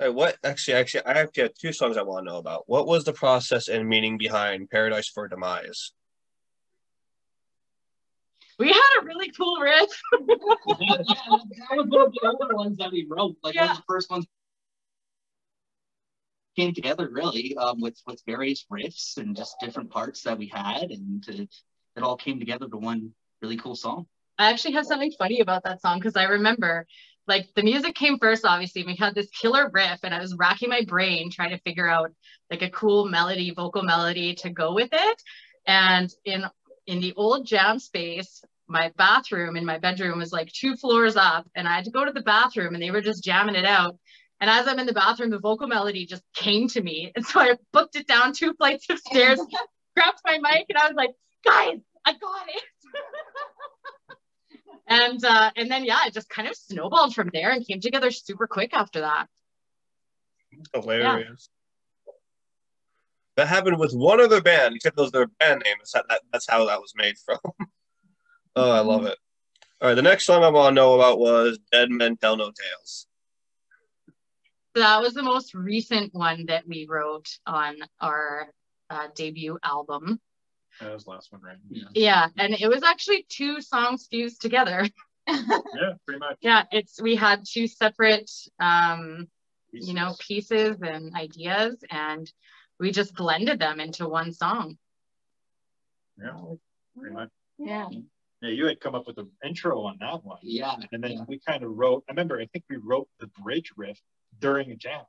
All 0.00 0.06
right, 0.06 0.14
what 0.14 0.36
actually, 0.42 0.74
actually, 0.74 1.04
I 1.04 1.12
actually 1.12 1.42
have 1.44 1.54
two 1.54 1.72
songs 1.72 1.96
I 1.98 2.02
want 2.02 2.26
to 2.26 2.32
know 2.32 2.38
about. 2.38 2.64
What 2.66 2.86
was 2.86 3.04
the 3.04 3.12
process 3.12 3.68
and 3.68 3.86
meaning 3.88 4.16
behind 4.16 4.70
Paradise 4.70 5.08
for 5.08 5.28
Demise? 5.28 5.92
We 8.58 8.68
had 8.68 9.00
a 9.00 9.04
really 9.04 9.30
cool 9.30 9.58
riff. 9.60 9.90
that 10.12 11.04
was 11.72 11.86
one 11.88 12.02
of 12.06 12.12
the 12.12 12.20
older 12.40 12.56
ones 12.56 12.78
that 12.78 12.92
we 12.92 13.06
wrote. 13.08 13.36
Like 13.42 13.54
one 13.54 13.70
of 13.70 13.76
the 13.76 13.82
first 13.86 14.10
ones 14.10 14.26
came 16.60 16.74
together 16.74 17.08
really 17.10 17.56
um, 17.56 17.80
with 17.80 17.98
with 18.06 18.22
various 18.26 18.66
riffs 18.70 19.16
and 19.16 19.36
just 19.36 19.56
different 19.60 19.90
parts 19.90 20.22
that 20.22 20.38
we 20.38 20.46
had, 20.46 20.90
and 20.90 21.26
it, 21.28 21.54
it 21.96 22.02
all 22.02 22.16
came 22.16 22.38
together 22.38 22.68
to 22.68 22.76
one 22.76 23.12
really 23.42 23.56
cool 23.56 23.76
song. 23.76 24.06
I 24.38 24.50
actually 24.50 24.74
have 24.74 24.86
something 24.86 25.12
funny 25.18 25.40
about 25.40 25.64
that 25.64 25.80
song 25.80 25.98
because 25.98 26.16
I 26.16 26.24
remember 26.24 26.86
like 27.26 27.48
the 27.54 27.62
music 27.62 27.94
came 27.94 28.18
first, 28.18 28.44
obviously. 28.44 28.84
We 28.84 28.96
had 28.96 29.14
this 29.14 29.30
killer 29.30 29.70
riff, 29.72 30.00
and 30.02 30.14
I 30.14 30.20
was 30.20 30.36
racking 30.36 30.68
my 30.68 30.82
brain 30.86 31.30
trying 31.30 31.50
to 31.50 31.58
figure 31.58 31.88
out 31.88 32.10
like 32.50 32.62
a 32.62 32.70
cool 32.70 33.08
melody, 33.08 33.52
vocal 33.52 33.82
melody 33.82 34.34
to 34.36 34.50
go 34.50 34.74
with 34.74 34.90
it. 34.92 35.22
And 35.66 36.10
in 36.24 36.44
in 36.86 37.00
the 37.00 37.14
old 37.16 37.46
jam 37.46 37.78
space, 37.78 38.42
my 38.66 38.92
bathroom 38.96 39.56
in 39.56 39.64
my 39.64 39.78
bedroom 39.78 40.18
was 40.18 40.32
like 40.32 40.52
two 40.52 40.76
floors 40.76 41.16
up, 41.16 41.46
and 41.54 41.66
I 41.66 41.74
had 41.76 41.84
to 41.84 41.90
go 41.90 42.04
to 42.04 42.12
the 42.12 42.22
bathroom, 42.22 42.74
and 42.74 42.82
they 42.82 42.90
were 42.90 43.00
just 43.00 43.24
jamming 43.24 43.54
it 43.54 43.64
out. 43.64 43.96
And 44.40 44.48
as 44.48 44.66
I'm 44.66 44.78
in 44.78 44.86
the 44.86 44.94
bathroom, 44.94 45.30
the 45.30 45.38
vocal 45.38 45.66
melody 45.66 46.06
just 46.06 46.22
came 46.34 46.66
to 46.68 46.82
me, 46.82 47.12
and 47.14 47.24
so 47.24 47.40
I 47.40 47.56
booked 47.72 47.96
it 47.96 48.06
down 48.06 48.32
two 48.32 48.54
flights 48.54 48.88
of 48.88 48.98
stairs, 48.98 49.38
grabbed 49.94 50.20
my 50.24 50.38
mic, 50.38 50.66
and 50.68 50.78
I 50.78 50.86
was 50.86 50.96
like, 50.96 51.10
"Guys, 51.44 51.80
I 52.06 52.12
got 52.12 52.48
it!" 52.48 52.62
and 54.86 55.22
uh, 55.24 55.50
and 55.56 55.70
then 55.70 55.84
yeah, 55.84 56.06
it 56.06 56.14
just 56.14 56.30
kind 56.30 56.48
of 56.48 56.56
snowballed 56.56 57.14
from 57.14 57.30
there 57.34 57.50
and 57.50 57.66
came 57.66 57.80
together 57.80 58.10
super 58.10 58.46
quick 58.46 58.70
after 58.72 59.00
that. 59.00 59.26
Hilarious. 60.74 61.50
That 63.36 63.46
happened 63.46 63.78
with 63.78 63.92
one 63.92 64.20
other 64.20 64.40
band, 64.40 64.76
except 64.76 64.96
those 64.96 65.10
their 65.12 65.26
band 65.26 65.62
name. 65.64 65.76
That, 65.94 66.20
that's 66.32 66.48
how 66.48 66.66
that 66.66 66.80
was 66.80 66.92
made 66.96 67.16
from. 67.18 67.38
oh, 68.56 68.70
I 68.70 68.80
love 68.80 69.06
it. 69.06 69.18
All 69.80 69.88
right, 69.88 69.94
the 69.94 70.02
next 70.02 70.26
song 70.26 70.44
I 70.44 70.50
want 70.50 70.72
to 70.72 70.74
know 70.74 70.94
about 70.94 71.18
was 71.18 71.58
Dead 71.72 71.90
Men 71.90 72.16
Tell 72.16 72.36
No 72.36 72.46
Tales. 72.46 73.06
So 74.74 74.82
that 74.82 75.00
was 75.00 75.14
the 75.14 75.22
most 75.22 75.54
recent 75.54 76.14
one 76.14 76.46
that 76.46 76.66
we 76.66 76.86
wrote 76.88 77.28
on 77.46 77.76
our 78.00 78.48
uh, 78.88 79.08
debut 79.14 79.58
album. 79.64 80.20
That 80.80 80.92
was 80.92 81.04
the 81.04 81.10
last 81.10 81.32
one, 81.32 81.42
right? 81.42 81.56
Yeah. 81.68 81.84
Yeah, 81.94 82.26
and 82.38 82.54
it 82.54 82.68
was 82.68 82.82
actually 82.82 83.26
two 83.28 83.60
songs 83.60 84.06
fused 84.10 84.40
together. 84.40 84.88
Yeah, 85.28 85.92
pretty 86.06 86.18
much. 86.18 86.38
Yeah, 86.40 86.64
it's 86.72 87.00
we 87.00 87.14
had 87.14 87.44
two 87.48 87.68
separate 87.68 88.28
um, 88.58 89.28
you 89.70 89.94
know 89.94 90.16
pieces 90.18 90.78
and 90.82 91.14
ideas, 91.14 91.76
and 91.88 92.28
we 92.80 92.90
just 92.90 93.14
blended 93.14 93.60
them 93.60 93.78
into 93.78 94.08
one 94.08 94.32
song. 94.32 94.76
Yeah, 96.18 96.32
pretty 96.98 97.14
much. 97.14 97.28
Yeah. 97.58 97.88
Yeah, 98.42 98.50
you 98.50 98.66
had 98.66 98.80
come 98.80 98.94
up 98.96 99.06
with 99.06 99.16
the 99.16 99.28
intro 99.44 99.82
on 99.82 99.98
that 100.00 100.24
one. 100.24 100.38
Yeah. 100.42 100.74
And 100.90 101.04
then 101.04 101.24
we 101.28 101.38
kind 101.38 101.62
of 101.62 101.70
wrote, 101.76 102.04
I 102.08 102.12
remember, 102.12 102.40
I 102.40 102.46
think 102.46 102.64
we 102.70 102.76
wrote 102.76 103.06
the 103.20 103.28
bridge 103.42 103.70
riff 103.76 104.00
during 104.40 104.70
a 104.72 104.76
jam. 104.76 105.02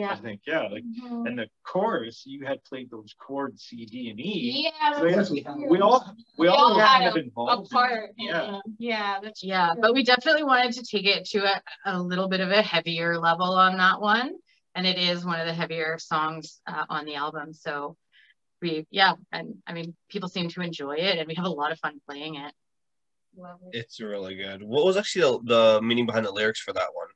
I 0.00 0.14
think, 0.14 0.42
yeah. 0.46 0.62
Like, 0.68 0.84
and 1.02 1.36
the 1.40 1.48
chorus, 1.64 2.22
you 2.24 2.46
had 2.46 2.62
played 2.62 2.88
those 2.88 3.16
chords 3.18 3.64
C, 3.64 3.84
D, 3.84 4.10
and 4.10 4.20
E. 4.20 4.70
Yeah. 4.80 4.96
So, 4.96 5.04
yeah, 5.06 5.16
that's 5.16 5.30
we 5.30 5.40
have- 5.42 5.56
We 5.56 5.80
all, 5.80 6.14
we 6.38 6.44
We 6.44 6.48
all 6.48 6.74
all 6.74 6.78
had 6.78 6.98
kind 6.98 7.08
of 7.08 7.16
a- 7.16 7.18
involved. 7.18 7.60
in 7.72 7.76
apart. 7.76 8.10
it. 8.10 8.14
Yeah. 8.18 8.60
Yeah, 8.78 9.18
that's 9.20 9.42
Yeah, 9.42 9.74
but 9.80 9.94
we 9.94 10.04
definitely 10.04 10.44
wanted 10.44 10.74
to 10.74 10.84
take 10.84 11.04
it 11.04 11.24
to 11.30 11.38
a, 11.52 11.62
a 11.86 12.00
little 12.00 12.28
bit 12.28 12.38
of 12.38 12.50
a 12.52 12.62
heavier 12.62 13.18
level 13.18 13.46
on 13.54 13.76
that 13.78 14.00
one. 14.00 14.34
And 14.76 14.86
it 14.86 14.98
is 14.98 15.24
one 15.24 15.40
of 15.40 15.46
the 15.46 15.54
heavier 15.54 15.98
songs 15.98 16.60
uh, 16.68 16.84
on 16.88 17.04
the 17.04 17.16
album. 17.16 17.52
So 17.52 17.96
we 18.62 18.86
yeah, 18.92 19.14
and 19.32 19.56
I 19.66 19.72
mean 19.72 19.96
people 20.08 20.28
seem 20.28 20.48
to 20.50 20.60
enjoy 20.60 20.96
it, 20.98 21.18
and 21.18 21.26
we 21.26 21.34
have 21.34 21.46
a 21.46 21.50
lot 21.50 21.72
of 21.72 21.78
fun 21.80 22.00
playing 22.08 22.36
it. 22.36 22.52
Love 23.36 23.58
it. 23.72 23.78
It's 23.78 24.00
really 24.00 24.36
good. 24.36 24.62
What 24.62 24.84
was 24.84 24.96
actually 24.96 25.40
the, 25.44 25.54
the 25.76 25.82
meaning 25.82 26.06
behind 26.06 26.24
the 26.26 26.30
lyrics 26.30 26.60
for 26.60 26.72
that 26.72 26.90
one? 26.94 27.08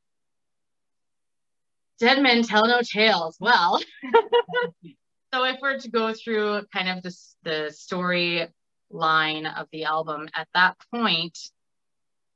Dead 1.99 2.23
men 2.23 2.43
tell 2.43 2.67
no 2.67 2.81
tales. 2.83 3.37
Well, 3.41 3.81
so 5.35 5.45
if 5.45 5.59
we're 5.61 5.79
to 5.79 5.91
go 5.91 6.13
through 6.13 6.63
kind 6.73 6.89
of 6.89 7.03
this 7.03 7.37
the 7.43 7.71
story 7.71 8.47
line 8.91 9.47
of 9.47 9.69
the 9.73 9.85
album, 9.85 10.29
at 10.35 10.49
that 10.55 10.77
point, 10.93 11.39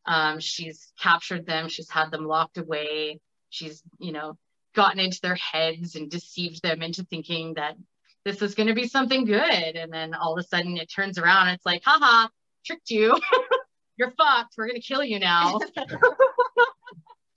um, 0.07 0.39
she's 0.41 0.93
captured 1.01 1.47
them, 1.47 1.69
she's 1.69 1.91
had 1.91 2.11
them 2.11 2.27
locked 2.27 2.59
away, 2.59 3.21
she's 3.51 3.83
you 3.99 4.13
know 4.13 4.39
gotten 4.75 5.01
into 5.01 5.21
their 5.23 5.37
heads 5.37 5.97
and 5.97 6.11
deceived 6.11 6.63
them 6.63 6.83
into 6.83 7.03
thinking 7.05 7.55
that 7.55 7.77
this 8.25 8.43
is 8.43 8.55
going 8.55 8.67
to 8.67 8.75
be 8.75 8.89
something 8.89 9.25
good, 9.25 9.77
and 9.77 9.93
then 9.93 10.15
all 10.15 10.37
of 10.37 10.45
a 10.45 10.47
sudden 10.47 10.77
it 10.77 10.91
turns 10.93 11.17
around, 11.17 11.49
it's 11.49 11.65
like, 11.65 11.83
haha, 11.85 12.29
tricked 12.65 12.91
you. 12.91 13.19
You're 13.97 14.11
fucked. 14.11 14.55
We're 14.59 14.67
gonna 14.67 14.81
kill 14.81 15.03
you 15.03 15.19
now. 15.19 15.59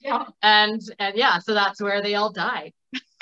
Yeah. 0.01 0.25
and 0.41 0.81
and 0.99 1.15
yeah, 1.17 1.39
so 1.39 1.53
that's 1.53 1.81
where 1.81 2.01
they 2.01 2.15
all 2.15 2.31
die. 2.31 2.71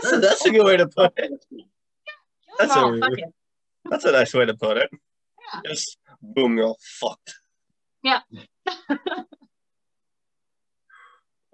That's 0.00 0.12
a, 0.12 0.20
that's 0.20 0.44
a 0.46 0.50
good 0.50 0.64
way 0.64 0.76
to 0.76 0.86
put 0.86 1.12
it. 1.16 1.32
That's 2.58 2.72
Oh, 2.76 2.94
a 2.94 2.98
fuck 3.00 3.10
that's 3.90 4.04
a 4.04 4.12
nice 4.12 4.32
way 4.34 4.46
to 4.46 4.54
put 4.54 4.76
it. 4.76 4.90
Yeah. 4.92 5.60
Just 5.66 5.96
boom, 6.22 6.56
you're 6.56 6.66
all 6.68 6.78
fucked. 7.00 7.34
Yeah. 8.04 8.20
all 8.90 8.96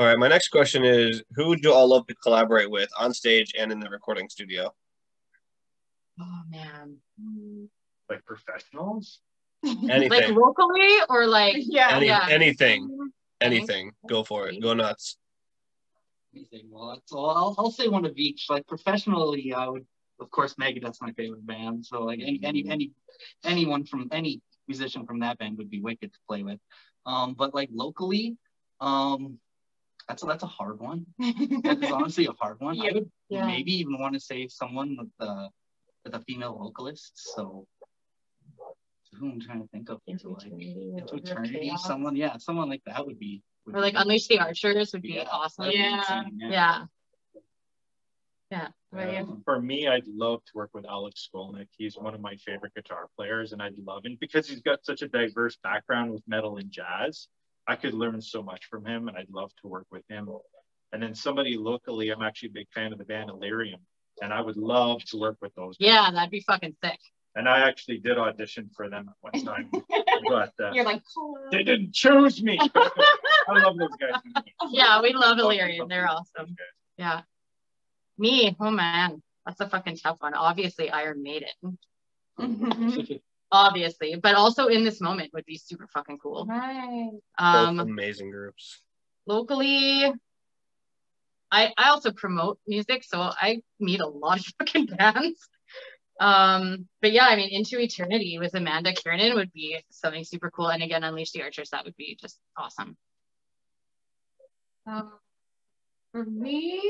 right, 0.01 0.19
my 0.19 0.29
next 0.29 0.49
question 0.49 0.85
is 0.85 1.23
who 1.37 1.49
would 1.49 1.61
you 1.63 1.73
all 1.73 1.89
love 1.89 2.07
to 2.09 2.15
collaborate 2.17 2.71
with 2.71 2.91
on 2.99 3.15
stage 3.15 3.53
and 3.59 3.73
in 3.73 3.81
the 3.81 3.89
recording 3.89 4.29
studio? 4.29 4.75
Oh 6.21 6.41
man. 6.51 6.97
Like 8.11 8.25
professionals. 8.27 9.21
Anything. 9.65 10.11
Like 10.11 10.29
locally 10.29 10.99
or 11.09 11.27
like 11.27 11.57
Yeah. 11.59 11.89
Any, 11.97 12.07
yeah. 12.07 12.27
anything. 12.31 12.89
Mm-hmm. 12.91 13.07
Anything. 13.45 13.93
Go 14.09 14.25
for 14.25 14.49
it. 14.49 14.61
Go 14.61 14.75
nuts. 14.75 15.17
Anything. 16.35 16.67
Well, 16.71 17.01
so 17.07 17.25
I'll, 17.25 17.55
I'll 17.59 17.71
say 17.71 17.89
one 17.89 18.05
of 18.05 18.17
each. 18.17 18.47
Like 18.49 18.67
professionally, 18.67 19.53
I 19.53 19.69
would, 19.69 19.87
of 20.21 20.31
course, 20.31 20.55
Megadeth's 20.55 21.01
my 21.01 21.13
favorite 21.13 21.47
band. 21.47 21.85
So 21.87 22.03
like 22.03 22.21
any 22.21 22.41
any 22.43 22.69
any 22.69 22.91
anyone 23.45 23.85
from 23.85 24.09
any 24.11 24.41
musician 24.67 25.07
from 25.07 25.21
that 25.21 25.39
band 25.39 25.59
would 25.59 25.71
be 25.71 25.81
wicked 25.81 26.13
to 26.13 26.19
play 26.29 26.43
with. 26.43 26.59
Um, 27.07 27.35
but 27.35 27.55
like 27.55 27.69
locally, 27.73 28.37
um, 28.81 29.39
that's 30.09 30.23
a, 30.23 30.27
that's 30.27 30.43
a 30.43 30.47
hard 30.49 30.81
one. 30.81 31.07
That 31.65 31.83
is 31.83 31.91
honestly 31.91 32.27
a 32.27 32.33
hard 32.33 32.61
one. 32.61 32.81
I 32.81 32.93
would 32.93 33.11
Yeah. 33.29 33.47
maybe 33.47 33.73
even 33.75 33.99
want 33.99 34.15
to 34.15 34.21
say 34.21 34.49
someone 34.49 34.97
with 34.99 35.11
the 35.19 35.51
with 36.05 36.15
a 36.15 36.21
female 36.21 36.57
vocalist. 36.59 37.13
So 37.35 37.67
who 39.15 39.31
I'm 39.31 39.41
trying 39.41 39.63
to 39.63 39.69
think 39.69 39.89
of. 39.91 40.01
Into 40.07 40.29
like, 40.31 40.47
eternity. 40.47 40.93
into 40.97 41.15
eternity, 41.17 41.59
chaos. 41.61 41.85
someone, 41.87 42.17
yeah, 42.17 42.37
someone 42.39 42.69
like 42.69 42.83
that 42.87 43.05
would 43.07 43.19
be. 43.19 43.43
would 43.67 43.77
Or 43.77 43.81
like 43.81 43.95
be- 43.95 44.01
Unleash 44.01 44.27
the 44.29 44.39
Archers 44.41 44.93
would 44.93 45.03
be 45.03 45.15
Yeah, 45.15 45.29
awesome. 45.31 45.65
that'd 45.65 45.75
be 45.79 45.81
Yeah. 45.83 45.99
insane, 46.23 46.41
Yeah. 46.41 46.87
Yeah. 48.51 48.69
What? 48.91 49.09
Um, 49.09 49.43
For 49.45 49.61
me, 49.61 49.89
I'd 49.89 50.07
love 50.07 50.45
to 50.45 50.53
work 50.55 50.71
with 50.75 50.85
Alex 50.87 51.29
Skolnick. 51.33 51.69
He's 51.77 51.97
one 51.97 52.15
of 52.15 52.21
my 52.21 52.37
favorite 52.37 52.75
guitar 52.75 53.09
players, 53.17 53.53
and 53.53 53.61
I'd 53.63 53.77
love 53.79 54.05
him 54.05 54.17
because 54.21 54.49
he's 54.49 54.61
got 54.61 54.85
such 54.85 55.03
a 55.03 55.09
diverse 55.09 55.57
background 55.57 56.13
with 56.13 56.23
metal 56.29 56.59
and 56.59 56.71
jazz. 56.71 57.29
I 57.67 57.77
could 57.77 57.95
learn 57.95 58.21
so 58.21 58.43
much 58.43 58.67
from 58.67 58.85
him, 58.85 59.09
and 59.09 59.17
I'd 59.17 59.31
love 59.31 59.51
to 59.63 59.67
work 59.69 59.87
with 59.91 60.05
him. 60.09 60.29
And 60.93 61.03
then 61.03 61.15
somebody 61.15 61.57
locally, 61.57 62.11
I'm 62.11 62.23
actually 62.23 62.51
a 62.51 62.53
big 62.53 62.69
fan 62.73 62.93
of 62.93 62.99
the 62.99 63.05
band 63.05 63.31
Illyrium, 63.31 63.81
and 64.23 64.33
I 64.33 64.41
would 64.41 64.57
love 64.59 65.03
to 65.07 65.17
work 65.19 65.39
with 65.41 65.55
those. 65.55 65.75
Yeah, 65.81 66.11
that'd 66.13 66.31
be 66.31 66.41
fucking 66.41 66.77
sick. 66.85 67.01
And 67.37 67.49
I 67.49 67.61
actually 67.69 67.99
did 67.99 68.17
audition 68.17 68.71
for 68.77 68.89
them 68.89 69.11
at 69.11 69.17
one 69.21 69.45
time, 69.45 69.69
but 70.29 70.53
uh, 70.63 70.71
You're 70.73 70.85
like, 70.85 71.03
they 71.51 71.65
didn't 71.65 71.93
choose 71.93 72.41
me. 72.43 72.59
I 72.75 73.59
love 73.59 73.77
those 73.77 73.89
guys. 74.01 74.21
Yeah, 74.71 75.03
we 75.03 75.13
love 75.13 75.39
Love- 75.39 75.41
Illyrian. 75.41 75.89
They're 75.89 76.09
awesome. 76.09 76.55
Yeah. 76.97 77.23
Me, 78.17 78.55
oh 78.61 78.71
man, 78.71 79.21
that's 79.45 79.61
a 79.61 79.69
fucking 79.69 79.97
tough 79.97 80.19
one. 80.21 80.35
Obviously, 80.35 80.91
Iron 80.91 81.23
Maiden. 81.25 81.79
Obviously, 83.53 84.17
but 84.17 84.35
also 84.35 84.67
in 84.67 84.85
this 84.85 85.01
moment 85.01 85.33
would 85.33 85.45
be 85.47 85.57
super 85.59 85.87
fucking 85.89 86.19
cool. 86.19 86.47
Right. 86.47 87.11
Both 87.39 87.45
Um, 87.47 87.81
amazing 87.81 88.31
groups. 88.31 88.81
locally, 89.27 90.13
I 91.51 91.73
I 91.77 91.89
also 91.91 92.11
promote 92.13 92.59
music, 92.67 93.05
so 93.05 93.21
I 93.21 93.63
meet 93.79 94.01
a 94.01 94.07
lot 94.09 94.39
of 94.41 94.47
fucking 94.59 94.87
bands. 94.87 95.49
Um, 96.21 96.89
but 97.03 97.13
yeah, 97.13 97.27
I 97.27 97.37
mean, 97.37 97.49
Into 97.51 97.79
Eternity 97.81 98.39
with 98.39 98.55
Amanda 98.55 98.93
Kiernan 98.93 99.35
would 99.35 99.53
be 99.53 99.79
something 99.91 100.25
super 100.25 100.51
cool. 100.51 100.69
And 100.69 100.83
again, 100.83 101.03
Unleash 101.05 101.33
the 101.33 101.43
Archers, 101.43 101.71
that 101.71 101.85
would 101.85 101.97
be 101.97 102.17
just 102.21 102.39
awesome. 102.57 102.97
Um, 104.87 105.13
for 106.13 106.25
me, 106.25 106.81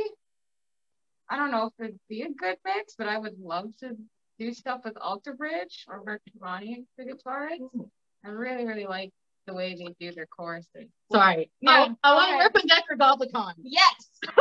I 1.28 1.36
don't 1.36 1.50
know 1.50 1.66
if 1.66 1.72
it'd 1.84 1.98
be 2.08 2.22
a 2.22 2.28
good 2.30 2.56
mix, 2.64 2.94
but 2.98 3.08
I 3.08 3.18
would 3.18 3.38
love 3.40 3.74
to 3.80 3.96
do 4.38 4.52
stuff 4.52 4.80
with 4.84 4.96
Alter 5.00 5.32
Bridge 5.34 5.84
or 5.88 6.02
Mark 6.04 6.20
Tremonti, 6.30 6.84
the 6.98 7.04
guitarist. 7.04 7.88
I 8.24 8.28
really, 8.28 8.66
really 8.66 8.86
like 8.86 9.10
the 9.46 9.54
way 9.54 9.74
they 9.74 9.94
do 10.00 10.12
their 10.12 10.26
choruses. 10.26 10.90
Sorry. 11.12 11.50
Yeah, 11.60 11.86
Oh, 11.90 11.96
I 12.02 12.14
want 12.14 12.30
to 12.32 12.36
work 12.38 12.54
with 12.54 12.64
Decker 12.66 12.96
Goblicon. 12.96 13.54
Yes. 13.62 14.10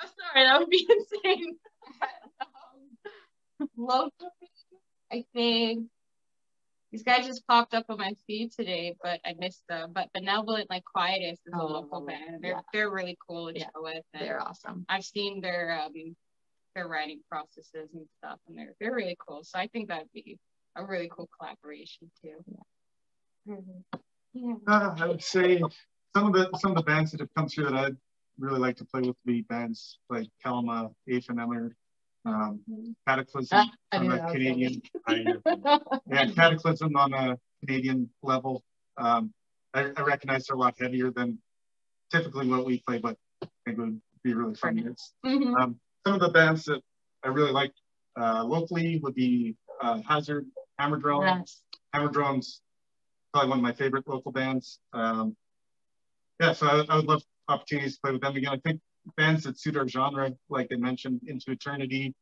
I'm 0.00 0.08
sorry, 0.08 0.44
that 0.44 0.58
would 0.60 0.68
be 0.70 0.86
insane. 1.24 1.56
um, 3.60 3.68
locally, 3.76 5.26
I 5.38 5.40
think 5.40 5.86
these 6.90 7.04
guys 7.04 7.26
just 7.26 7.46
popped 7.46 7.72
up 7.74 7.86
on 7.88 7.98
my 7.98 8.12
feed 8.26 8.50
today, 8.52 8.96
but 9.02 9.20
I 9.24 9.34
missed 9.38 9.62
them. 9.68 9.92
But 9.94 10.08
Benevolent 10.12 10.68
Like 10.68 10.84
Quietus 10.84 11.38
is 11.46 11.52
a 11.54 11.60
Oh, 11.60 11.66
local 11.66 12.00
band. 12.04 12.42
They're 12.42 12.52
yeah. 12.52 12.60
they're 12.72 12.90
really 12.90 13.16
cool 13.28 13.52
to 13.52 13.58
Yeah, 13.58 13.66
show 13.66 13.82
with. 13.82 14.02
and 14.14 14.22
They're 14.26 14.42
awesome. 14.42 14.84
I've 14.88 15.04
seen 15.04 15.40
their 15.40 15.80
um 15.80 15.92
their 16.74 16.88
writing 16.88 17.20
processes 17.30 17.90
and 17.94 18.06
stuff, 18.18 18.40
and 18.48 18.58
they're 18.58 18.74
they're 18.80 18.94
really 18.94 19.16
cool. 19.28 19.44
So 19.44 19.58
I 19.60 19.68
think 19.68 19.88
that'd 19.88 20.10
be 20.12 20.38
a 20.74 20.84
really 20.84 21.08
cool 21.14 21.28
collaboration 21.38 22.10
too. 22.20 22.44
Mhm. 23.46 23.84
Yeah. 24.32 24.54
Uh, 24.66 24.94
I 24.98 25.06
would 25.06 25.22
say 25.22 25.62
some 26.16 26.26
of 26.26 26.32
the 26.32 26.50
some 26.58 26.72
of 26.72 26.76
the 26.78 26.82
bands 26.82 27.12
that 27.12 27.20
have 27.20 27.32
come 27.36 27.48
through 27.48 27.64
that 27.66 27.74
I'd 27.74 27.96
really 28.40 28.58
like 28.58 28.76
to 28.78 28.84
play 28.84 29.00
with 29.02 29.08
would 29.08 29.32
be 29.32 29.42
bands 29.42 29.98
like 30.10 30.28
Kalmah, 30.44 30.92
Afen 31.08 31.40
Emmer, 31.40 31.76
um, 32.28 32.60
Kataklysm 33.08 33.48
Ah, 33.52 33.70
I 33.92 33.96
on 33.98 34.12
a 34.12 34.30
Canadian, 34.32 34.82
and 35.08 36.34
Kataklysm 36.36 36.94
on 36.96 37.12
a 37.14 37.38
Canadian 37.64 38.08
level. 38.22 38.62
Um, 38.96 39.32
I, 39.74 39.90
I 39.96 40.02
recognize 40.02 40.46
they're 40.46 40.56
a 40.56 40.60
lot 40.60 40.74
heavier 40.78 41.10
than 41.10 41.38
typically 42.12 42.46
what 42.48 42.64
we 42.66 42.82
play, 42.86 42.98
but 42.98 43.16
I 43.42 43.46
think 43.64 43.78
it 43.78 43.80
would 43.80 44.00
be 44.22 44.34
really 44.34 44.54
fun. 44.54 44.94
Mhm. 45.24 45.60
um, 45.60 45.80
some 46.06 46.14
of 46.14 46.20
the 46.20 46.30
bands 46.30 46.64
that 46.66 46.80
I 47.24 47.28
really 47.28 47.52
like 47.52 47.72
uh, 48.20 48.44
locally 48.44 48.98
would 49.02 49.14
be 49.14 49.56
uh, 49.80 50.00
Hazard, 50.06 50.46
Hammerdrone, 50.80 51.24
Yes. 51.38 51.62
Hammerdrone's 51.94 52.60
probably 53.32 53.50
one 53.50 53.58
of 53.58 53.62
my 53.62 53.72
favorite 53.72 54.06
local 54.08 54.32
bands. 54.32 54.80
Um, 54.92 55.36
yeah, 56.40 56.52
so 56.52 56.66
I, 56.66 56.84
I 56.92 56.96
would 56.96 57.06
love 57.06 57.22
opportunities 57.48 57.94
to 57.96 58.00
play 58.02 58.12
with 58.12 58.22
them 58.22 58.36
again. 58.36 58.52
I 58.52 58.58
think 58.58 58.80
bands 59.16 59.44
that 59.44 59.58
suit 59.58 59.76
our 59.76 59.88
genre, 59.88 60.32
like 60.48 60.68
I 60.72 60.76
mentioned, 60.76 61.20
Into 61.26 61.50
Eternity, 61.52 62.14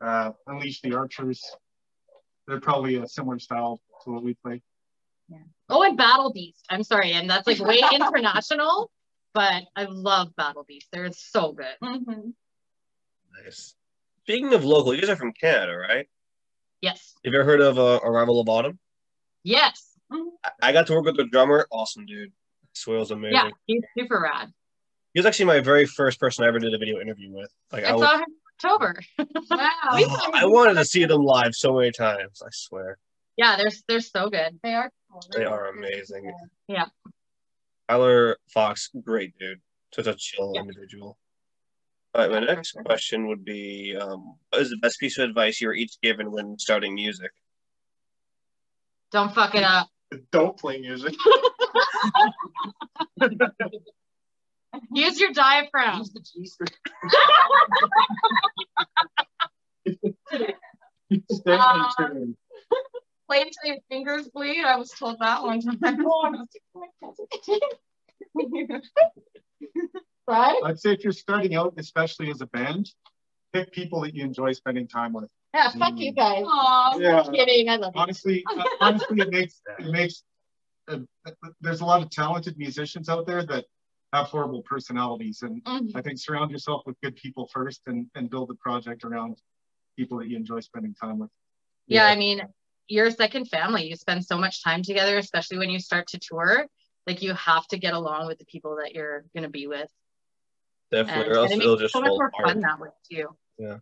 uh, 0.00 0.32
Unleash 0.46 0.80
the 0.82 0.94
Archers, 0.94 1.42
they're 2.46 2.60
probably 2.60 2.96
a 2.96 3.06
similar 3.06 3.38
style 3.38 3.80
to 4.04 4.10
what 4.12 4.22
we 4.22 4.34
play. 4.34 4.62
Yeah. 5.28 5.38
Oh, 5.68 5.82
and 5.82 5.96
Battle 5.96 6.32
Beast. 6.32 6.64
I'm 6.70 6.82
sorry, 6.82 7.12
and 7.12 7.28
that's 7.28 7.46
like 7.46 7.58
way 7.60 7.80
international, 7.92 8.90
but 9.34 9.64
I 9.76 9.84
love 9.84 10.34
Battle 10.36 10.64
Beast. 10.66 10.88
They're 10.92 11.10
so 11.12 11.52
good. 11.52 11.66
Mhm. 11.82 12.32
Nice. 13.44 13.74
Speaking 14.22 14.52
of 14.54 14.64
local, 14.64 14.94
you 14.94 15.00
guys 15.00 15.10
are 15.10 15.16
from 15.16 15.32
Canada, 15.32 15.76
right? 15.76 16.08
Yes. 16.80 17.14
Have 17.24 17.32
you 17.32 17.38
ever 17.40 17.48
heard 17.50 17.60
of 17.60 17.78
uh, 17.78 18.00
Arrival 18.04 18.40
of 18.40 18.48
Autumn? 18.48 18.78
Yes. 19.42 19.84
I- 20.10 20.24
I 20.62 20.72
got 20.72 20.86
to 20.86 20.94
work 20.94 21.04
with 21.04 21.16
the 21.16 21.24
drummer. 21.24 21.66
Awesome 21.70 22.06
dude. 22.06 22.32
Swale's 22.72 23.10
amazing. 23.10 23.34
Yeah. 23.34 23.50
He's 23.66 23.82
super 23.98 24.20
rad. 24.20 24.52
He 25.14 25.20
was 25.20 25.26
actually 25.26 25.46
my 25.46 25.60
very 25.60 25.86
first 25.86 26.20
person 26.20 26.44
I 26.44 26.48
ever 26.48 26.58
did 26.58 26.74
a 26.74 26.78
video 26.78 27.00
interview 27.00 27.32
with. 27.32 27.50
Like 27.72 27.84
I, 27.84 27.90
I 27.90 27.92
was, 27.94 28.02
saw 28.08 28.14
him 28.18 28.24
in 28.28 28.36
October. 28.64 29.00
Wow. 29.50 29.68
Oh, 29.92 30.30
I 30.34 30.44
wanted 30.46 30.74
to 30.74 30.84
see 30.84 31.04
them 31.06 31.22
live 31.22 31.54
so 31.54 31.72
many 31.74 31.90
times. 31.90 32.42
I 32.44 32.48
swear 32.52 32.98
Yeah, 33.36 33.56
they're 33.56 33.70
they're 33.88 34.00
so 34.00 34.28
good. 34.28 34.58
They 34.62 34.74
are 34.74 34.90
cool. 35.10 35.22
they 35.34 35.44
are 35.44 35.68
amazing. 35.68 36.30
Yeah. 36.68 36.86
Tyler 37.88 38.36
Fox, 38.52 38.90
great 39.02 39.32
dude. 39.38 39.60
Such 39.94 40.06
a 40.06 40.14
chill 40.14 40.52
Yeah. 40.54 40.60
individual. 40.60 41.16
All 42.14 42.22
right, 42.22 42.30
my 42.30 42.38
Yeah, 42.40 42.54
next 42.54 42.72
sure. 42.72 42.82
question 42.84 43.26
would 43.28 43.44
be: 43.44 43.96
um, 43.98 44.34
What 44.50 44.60
is 44.62 44.70
the 44.70 44.76
best 44.76 45.00
piece 45.00 45.16
of 45.18 45.28
advice 45.28 45.60
you 45.60 45.68
were 45.68 45.74
each 45.74 45.98
given 46.02 46.30
when 46.30 46.58
starting 46.58 46.94
music? 46.94 47.30
Don't 49.10 49.34
fuck 49.34 49.54
it 49.54 49.64
up. 49.64 49.88
don't 50.30 50.58
play 50.58 50.78
music. 50.80 51.14
Use 54.92 55.20
your 55.20 55.32
diaphragm. 55.32 55.98
Use 55.98 56.10
the 56.10 56.20
G 56.20 56.46
string. 56.46 56.68
Stay 61.30 61.52
Um, 61.52 61.86
tuned. 61.98 62.36
Play 63.28 63.42
until 63.42 63.52
your 63.64 63.76
fingers 63.90 64.28
bleed. 64.28 64.64
I 64.64 64.76
was 64.76 64.90
told 64.90 65.18
that 65.20 65.42
one 65.42 65.60
time. 65.60 66.04
Right? 70.26 70.56
I'd 70.64 70.78
say 70.78 70.92
if 70.92 71.04
you're 71.04 71.12
starting 71.12 71.54
out, 71.54 71.74
especially 71.78 72.30
as 72.30 72.40
a 72.42 72.46
band, 72.46 72.90
pick 73.52 73.72
people 73.72 74.02
that 74.02 74.14
you 74.14 74.24
enjoy 74.24 74.52
spending 74.52 74.86
time 74.86 75.12
with. 75.14 75.28
Yeah, 75.54 75.70
fuck 75.70 75.94
you 75.96 76.12
guys. 76.12 76.44
Aw. 76.46 76.98
Yeah. 76.98 77.18
Just 77.20 77.32
kidding. 77.32 77.68
I 77.70 77.76
love 77.76 77.92
you. 77.94 78.00
Honestly, 78.00 78.44
uh, 78.46 78.64
honestly, 78.80 79.20
it 79.20 79.30
makes 79.30 79.60
it 79.78 79.90
makes. 79.90 80.22
Uh, 80.86 80.98
there's 81.62 81.80
a 81.80 81.84
lot 81.84 82.02
of 82.02 82.10
talented 82.10 82.58
musicians 82.58 83.08
out 83.08 83.26
there 83.26 83.42
that 83.44 83.64
have 84.12 84.26
horrible 84.26 84.62
personalities, 84.62 85.42
and 85.42 85.62
Mhm. 85.64 85.92
I 85.94 86.02
think 86.02 86.18
surround 86.18 86.50
yourself 86.50 86.82
with 86.86 87.00
good 87.02 87.16
people 87.16 87.48
first, 87.48 87.82
and 87.86 88.10
and 88.14 88.30
build 88.30 88.48
the 88.48 88.54
project 88.54 89.04
around 89.04 89.40
people 89.96 90.18
that 90.18 90.28
you 90.28 90.36
enjoy 90.36 90.60
spending 90.60 90.94
time 90.94 91.18
with. 91.18 91.30
Yeah, 91.86 92.04
I 92.06 92.16
mean, 92.16 92.42
you're 92.86 93.06
a 93.06 93.12
second 93.12 93.46
family. 93.46 93.86
You 93.88 93.96
spend 93.96 94.24
so 94.24 94.38
much 94.38 94.62
time 94.62 94.82
together, 94.82 95.18
especially 95.18 95.58
when 95.58 95.70
you 95.70 95.78
start 95.78 96.06
to 96.08 96.18
tour. 96.18 96.66
Like 97.06 97.22
you 97.22 97.32
have 97.34 97.66
to 97.68 97.78
get 97.78 97.94
along 97.94 98.26
with 98.26 98.38
the 98.38 98.44
people 98.46 98.76
that 98.76 98.94
you're 98.94 99.24
gonna 99.34 99.48
be 99.48 99.66
with. 99.66 99.90
Definitely, 100.90 101.24
And, 101.24 101.32
or 101.32 101.38
else 101.38 101.52
and 101.52 101.60
it 101.60 101.64
it'll 101.64 101.76
makes 101.76 101.82
just 101.82 101.94
so 101.94 102.00
much 102.00 102.08
fall 102.08 102.16
more 102.18 102.28
apart. 102.28 102.46
fun 102.48 102.60
that 102.60 102.80
way 102.80 102.88
too. 103.10 103.36
Yeah, 103.58 103.78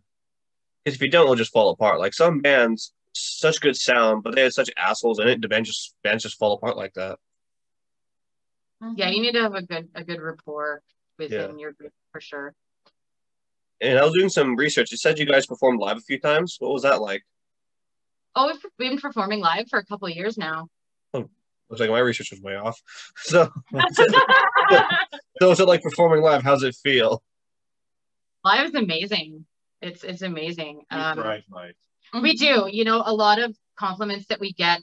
because 0.83 0.95
if 0.95 1.01
you 1.01 1.09
don't, 1.09 1.23
it'll 1.23 1.35
just 1.35 1.51
fall 1.53 1.69
apart. 1.69 1.99
Like 1.99 2.13
some 2.13 2.39
bands, 2.41 2.93
such 3.13 3.61
good 3.61 3.75
sound, 3.75 4.23
but 4.23 4.35
they 4.35 4.43
had 4.43 4.53
such 4.53 4.69
assholes 4.77 5.19
in 5.19 5.27
it. 5.27 5.41
The 5.41 5.47
band 5.47 5.65
just 5.65 5.95
bands 6.03 6.23
just 6.23 6.37
fall 6.37 6.53
apart 6.53 6.77
like 6.77 6.93
that. 6.95 7.19
Yeah, 8.95 9.09
you 9.09 9.21
need 9.21 9.33
to 9.33 9.41
have 9.41 9.55
a 9.55 9.61
good 9.61 9.89
a 9.95 10.03
good 10.03 10.21
rapport 10.21 10.81
within 11.17 11.57
your 11.59 11.71
group 11.73 11.93
for 12.11 12.21
sure. 12.21 12.53
And 13.81 13.97
I 13.97 14.03
was 14.03 14.13
doing 14.13 14.29
some 14.29 14.55
research. 14.55 14.91
You 14.91 14.97
said 14.97 15.19
you 15.19 15.25
guys 15.25 15.45
performed 15.45 15.79
live 15.79 15.97
a 15.97 16.01
few 16.01 16.19
times. 16.19 16.57
What 16.59 16.71
was 16.73 16.83
that 16.83 17.01
like? 17.01 17.23
Oh, 18.35 18.47
we've 18.47 18.65
we've 18.77 18.91
been 18.91 18.99
performing 18.99 19.39
live 19.39 19.67
for 19.69 19.79
a 19.79 19.85
couple 19.85 20.07
of 20.07 20.15
years 20.15 20.37
now. 20.37 20.67
Looks 21.69 21.81
like 21.81 21.89
my 21.89 21.99
research 21.99 22.31
was 22.31 22.41
way 22.41 22.55
off. 22.55 22.81
So, 23.17 23.49
so 25.41 25.51
is 25.51 25.59
it 25.59 25.67
like 25.67 25.81
performing 25.81 26.21
live? 26.21 26.43
How's 26.43 26.63
it 26.63 26.75
feel? 26.75 27.21
live 28.45 28.67
is 28.67 28.75
amazing. 28.75 29.45
It's 29.81 30.03
it's 30.03 30.21
amazing. 30.21 30.83
You 30.91 30.97
Um, 30.97 31.17
thrive 31.17 31.43
life. 31.51 31.75
We 32.21 32.35
do. 32.35 32.69
You 32.71 32.85
know, 32.85 33.03
a 33.05 33.13
lot 33.13 33.39
of 33.39 33.55
compliments 33.77 34.27
that 34.27 34.39
we 34.39 34.53
get, 34.53 34.81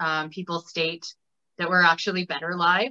um, 0.00 0.30
people 0.30 0.60
state 0.60 1.14
that 1.58 1.68
we're 1.68 1.82
actually 1.82 2.24
better 2.24 2.56
live 2.56 2.90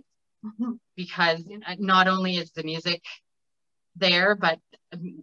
because 0.96 1.44
uh, 1.68 1.76
not 1.80 2.08
only 2.08 2.38
is 2.38 2.52
the 2.52 2.64
music 2.64 3.02
there, 3.96 4.36
but 4.36 4.60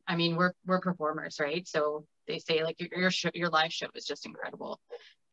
I 0.06 0.16
mean, 0.16 0.36
we're 0.36 0.52
we're 0.66 0.80
performers, 0.80 1.38
right? 1.40 1.66
So 1.66 2.06
they 2.26 2.38
say 2.38 2.64
like 2.64 2.80
your 2.80 2.88
your, 2.96 3.10
show, 3.10 3.30
your 3.34 3.48
live 3.48 3.72
show 3.72 3.88
is 3.94 4.04
just 4.04 4.26
incredible, 4.26 4.80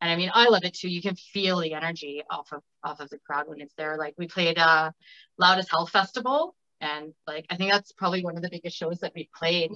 and 0.00 0.10
I 0.10 0.16
mean, 0.16 0.30
I 0.32 0.48
love 0.48 0.64
it 0.64 0.74
too. 0.74 0.88
You 0.88 1.02
can 1.02 1.16
feel 1.16 1.60
the 1.60 1.74
energy 1.74 2.22
off 2.30 2.52
of 2.52 2.62
off 2.84 3.00
of 3.00 3.08
the 3.10 3.18
crowd 3.18 3.48
when 3.48 3.60
it's 3.60 3.74
there. 3.76 3.96
Like 3.96 4.14
we 4.18 4.26
played 4.28 4.58
uh, 4.58 4.90
Loud 5.38 5.58
as 5.58 5.68
Hell 5.70 5.86
Festival, 5.86 6.54
and 6.80 7.12
like 7.26 7.46
I 7.50 7.56
think 7.56 7.72
that's 7.72 7.92
probably 7.92 8.24
one 8.24 8.36
of 8.36 8.42
the 8.42 8.50
biggest 8.50 8.76
shows 8.76 8.98
that 9.00 9.12
we 9.14 9.28
played 9.34 9.70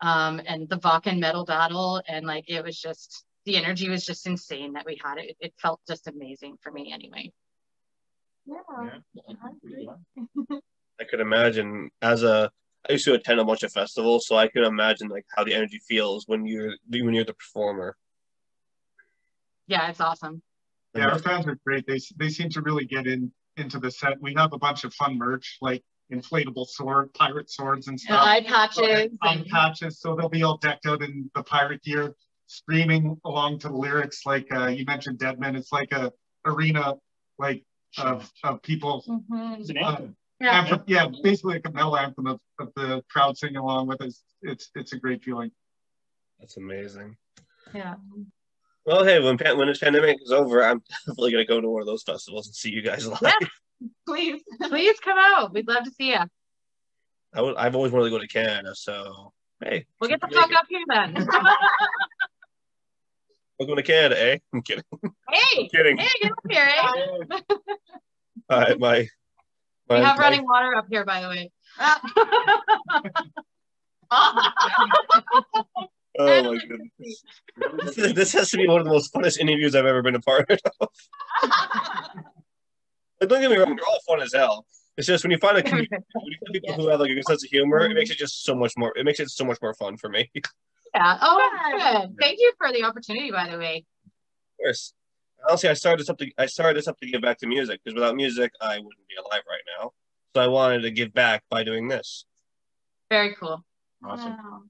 um, 0.00 0.40
and 0.46 0.68
the 0.68 0.78
Wacken 0.78 1.18
metal 1.18 1.44
battle. 1.44 2.02
And 2.08 2.26
like, 2.26 2.44
it 2.48 2.62
was 2.64 2.80
just, 2.80 3.24
the 3.44 3.56
energy 3.56 3.88
was 3.88 4.04
just 4.04 4.26
insane 4.26 4.72
that 4.74 4.86
we 4.86 5.00
had. 5.02 5.18
It, 5.18 5.36
it 5.40 5.54
felt 5.60 5.80
just 5.88 6.06
amazing 6.06 6.56
for 6.62 6.70
me 6.70 6.92
anyway. 6.92 7.32
I 11.00 11.04
could 11.10 11.20
imagine 11.20 11.90
as 12.02 12.22
a 12.22 12.50
I 12.88 12.92
used 12.92 13.04
to 13.06 13.14
attend 13.14 13.40
a 13.40 13.44
bunch 13.44 13.62
of 13.64 13.72
festivals, 13.72 14.26
so 14.28 14.36
I 14.36 14.46
can 14.48 14.62
imagine 14.64 15.08
like 15.08 15.24
how 15.36 15.42
the 15.44 15.54
energy 15.54 15.80
feels 15.88 16.24
when 16.26 16.46
you're 16.46 16.74
when 16.88 17.14
you're 17.14 17.24
the 17.24 17.34
performer. 17.34 17.96
Yeah, 19.66 19.88
it's 19.90 20.00
awesome. 20.00 20.40
Yeah, 20.94 21.08
our 21.08 21.18
fans 21.18 21.46
are 21.46 21.58
great. 21.66 21.86
They 21.86 21.98
they 22.16 22.28
seem 22.28 22.48
to 22.50 22.62
really 22.62 22.84
get 22.84 23.06
in 23.06 23.32
into 23.56 23.78
the 23.80 23.90
set. 23.90 24.20
We 24.20 24.34
have 24.36 24.52
a 24.52 24.58
bunch 24.58 24.84
of 24.84 24.94
fun 24.94 25.18
merch 25.18 25.58
like 25.60 25.82
inflatable 26.12 26.66
sword, 26.68 27.12
pirate 27.14 27.50
swords 27.50 27.88
and 27.88 27.94
And 27.94 28.00
stuff. 28.00 28.22
eye 28.24 28.42
patches. 28.42 29.10
Eye 29.22 29.32
and- 29.34 29.46
patches, 29.46 30.00
so 30.00 30.14
they'll 30.14 30.28
be 30.28 30.44
all 30.44 30.58
decked 30.58 30.86
out 30.86 31.02
in 31.02 31.28
the 31.34 31.42
pirate 31.42 31.82
gear, 31.82 32.14
screaming 32.46 33.16
along 33.24 33.58
to 33.60 33.68
the 33.68 33.74
lyrics. 33.74 34.24
Like 34.24 34.46
uh, 34.54 34.68
you 34.68 34.84
mentioned, 34.86 35.18
Deadman. 35.18 35.56
It's 35.56 35.72
like 35.72 35.90
a 35.92 36.12
arena 36.44 36.94
like 37.38 37.64
of 37.98 38.30
of 38.44 38.62
people. 38.62 39.02
Mhm. 39.08 39.60
It's 39.60 39.70
an 39.70 39.78
Uh. 39.78 40.00
Yeah. 40.38 40.60
anthem, 40.60 40.82
yeah, 40.86 41.06
basically 41.22 41.62
a 41.64 41.70
metal 41.70 41.96
anthem 41.96 42.26
of, 42.26 42.38
of 42.58 42.70
the 42.76 43.02
crowd 43.10 43.38
singing 43.38 43.56
along 43.56 43.86
with 43.86 44.02
us. 44.02 44.22
It's 44.42 44.70
it's 44.74 44.92
a 44.92 44.98
great 44.98 45.22
feeling. 45.24 45.50
That's 46.38 46.58
amazing. 46.58 47.16
Yeah. 47.74 47.94
Well, 48.84 49.02
hey, 49.04 49.18
when 49.18 49.38
pan- 49.38 49.56
when 49.56 49.68
this 49.68 49.78
pandemic 49.78 50.18
is 50.22 50.30
over, 50.32 50.62
I'm 50.62 50.82
definitely 51.06 51.32
gonna 51.32 51.46
go 51.46 51.60
to 51.62 51.68
one 51.70 51.80
of 51.80 51.86
those 51.86 52.02
festivals 52.02 52.46
and 52.48 52.54
see 52.54 52.70
you 52.70 52.82
guys 52.82 53.06
live. 53.06 53.20
Yeah. 53.22 53.48
Please. 54.06 54.42
Please 54.62 55.00
come 55.00 55.18
out. 55.18 55.52
We'd 55.54 55.66
love 55.68 55.84
to 55.84 55.90
see 55.90 56.10
you. 56.10 56.20
I 57.34 57.40
would, 57.42 57.56
I've 57.56 57.74
always 57.74 57.92
wanted 57.92 58.04
to 58.04 58.10
go 58.10 58.18
to 58.18 58.26
Canada, 58.28 58.74
so 58.74 59.32
hey, 59.62 59.86
We'll 60.00 60.08
get 60.10 60.20
the 60.20 60.28
fuck 60.28 60.52
up 60.52 60.66
here 60.68 60.80
then. 60.88 61.14
Going 63.58 63.76
to 63.76 63.82
Canada, 63.82 64.22
eh? 64.22 64.38
I'm 64.52 64.62
kidding. 64.62 64.84
hey, 65.30 65.62
I'm 65.62 65.68
kidding. 65.68 65.96
hey, 65.96 66.08
get 66.22 66.32
up 66.32 66.38
here, 66.50 66.68
eh? 66.68 67.38
All 68.50 68.60
right, 68.60 68.78
my, 68.78 69.08
my, 69.88 69.98
We 69.98 70.04
have 70.04 70.18
my- 70.18 70.22
running 70.22 70.44
water 70.44 70.76
up 70.76 70.86
here, 70.90 71.04
by 71.04 71.22
the 71.22 71.28
way. 71.28 71.50
Oh 76.18 76.42
my 76.42 76.58
goodness. 76.58 77.22
This, 77.94 78.12
this 78.14 78.32
has 78.32 78.48
to 78.50 78.56
be 78.56 78.66
one 78.66 78.78
of 78.80 78.86
the 78.86 78.90
most 78.90 79.12
funnest 79.12 79.36
interviews 79.38 79.74
I've 79.74 79.84
ever 79.84 80.00
been 80.00 80.14
a 80.14 80.20
part 80.20 80.48
of. 80.50 80.58
Like, 83.20 83.28
don't 83.28 83.40
get 83.42 83.50
me 83.50 83.56
wrong, 83.58 83.76
they're 83.76 83.84
all 83.86 83.98
fun 84.06 84.22
as 84.22 84.32
hell. 84.32 84.64
It's 84.96 85.06
just 85.06 85.24
when 85.24 85.30
you 85.30 85.36
find 85.38 85.58
a 85.58 85.62
community, 85.62 85.90
when 85.90 86.02
you 86.24 86.38
find 86.42 86.54
people 86.54 86.72
who 86.74 86.88
have 86.88 87.00
like 87.00 87.10
a 87.10 87.14
good 87.14 87.26
sense 87.26 87.44
of 87.44 87.50
humor, 87.50 87.80
it 87.80 87.92
makes 87.94 88.08
it 88.10 88.16
just 88.16 88.44
so 88.44 88.54
much 88.54 88.72
more. 88.78 88.96
It 88.96 89.04
makes 89.04 89.20
it 89.20 89.28
so 89.28 89.44
much 89.44 89.58
more 89.60 89.74
fun 89.74 89.98
for 89.98 90.08
me. 90.08 90.30
Of 90.96 91.02
Yeah. 91.02 91.18
Oh, 91.20 92.00
good. 92.06 92.16
Thank 92.20 92.38
you 92.40 92.52
for 92.58 92.72
the 92.72 92.84
opportunity, 92.84 93.30
by 93.30 93.48
the 93.50 93.58
way. 93.58 93.84
Of 94.06 94.64
course. 94.64 94.92
Honestly, 95.48 95.68
I 95.68 95.74
started 95.74 96.00
this 96.00 96.10
up 96.10 96.18
to 96.18 96.30
I 96.38 96.46
started 96.46 96.76
this 96.78 96.88
up 96.88 96.98
to 97.00 97.06
give 97.06 97.20
back 97.22 97.38
to 97.38 97.46
music 97.46 97.80
because 97.84 97.94
without 97.94 98.16
music, 98.16 98.52
I 98.60 98.76
wouldn't 98.78 99.08
be 99.08 99.14
alive 99.16 99.42
right 99.48 99.60
now. 99.78 99.92
So 100.34 100.40
I 100.42 100.48
wanted 100.48 100.80
to 100.82 100.90
give 100.90 101.12
back 101.14 101.44
by 101.50 101.62
doing 101.62 101.88
this. 101.88 102.24
Very 103.10 103.34
cool. 103.38 103.64
Awesome. 104.04 104.32
Wow. 104.32 104.62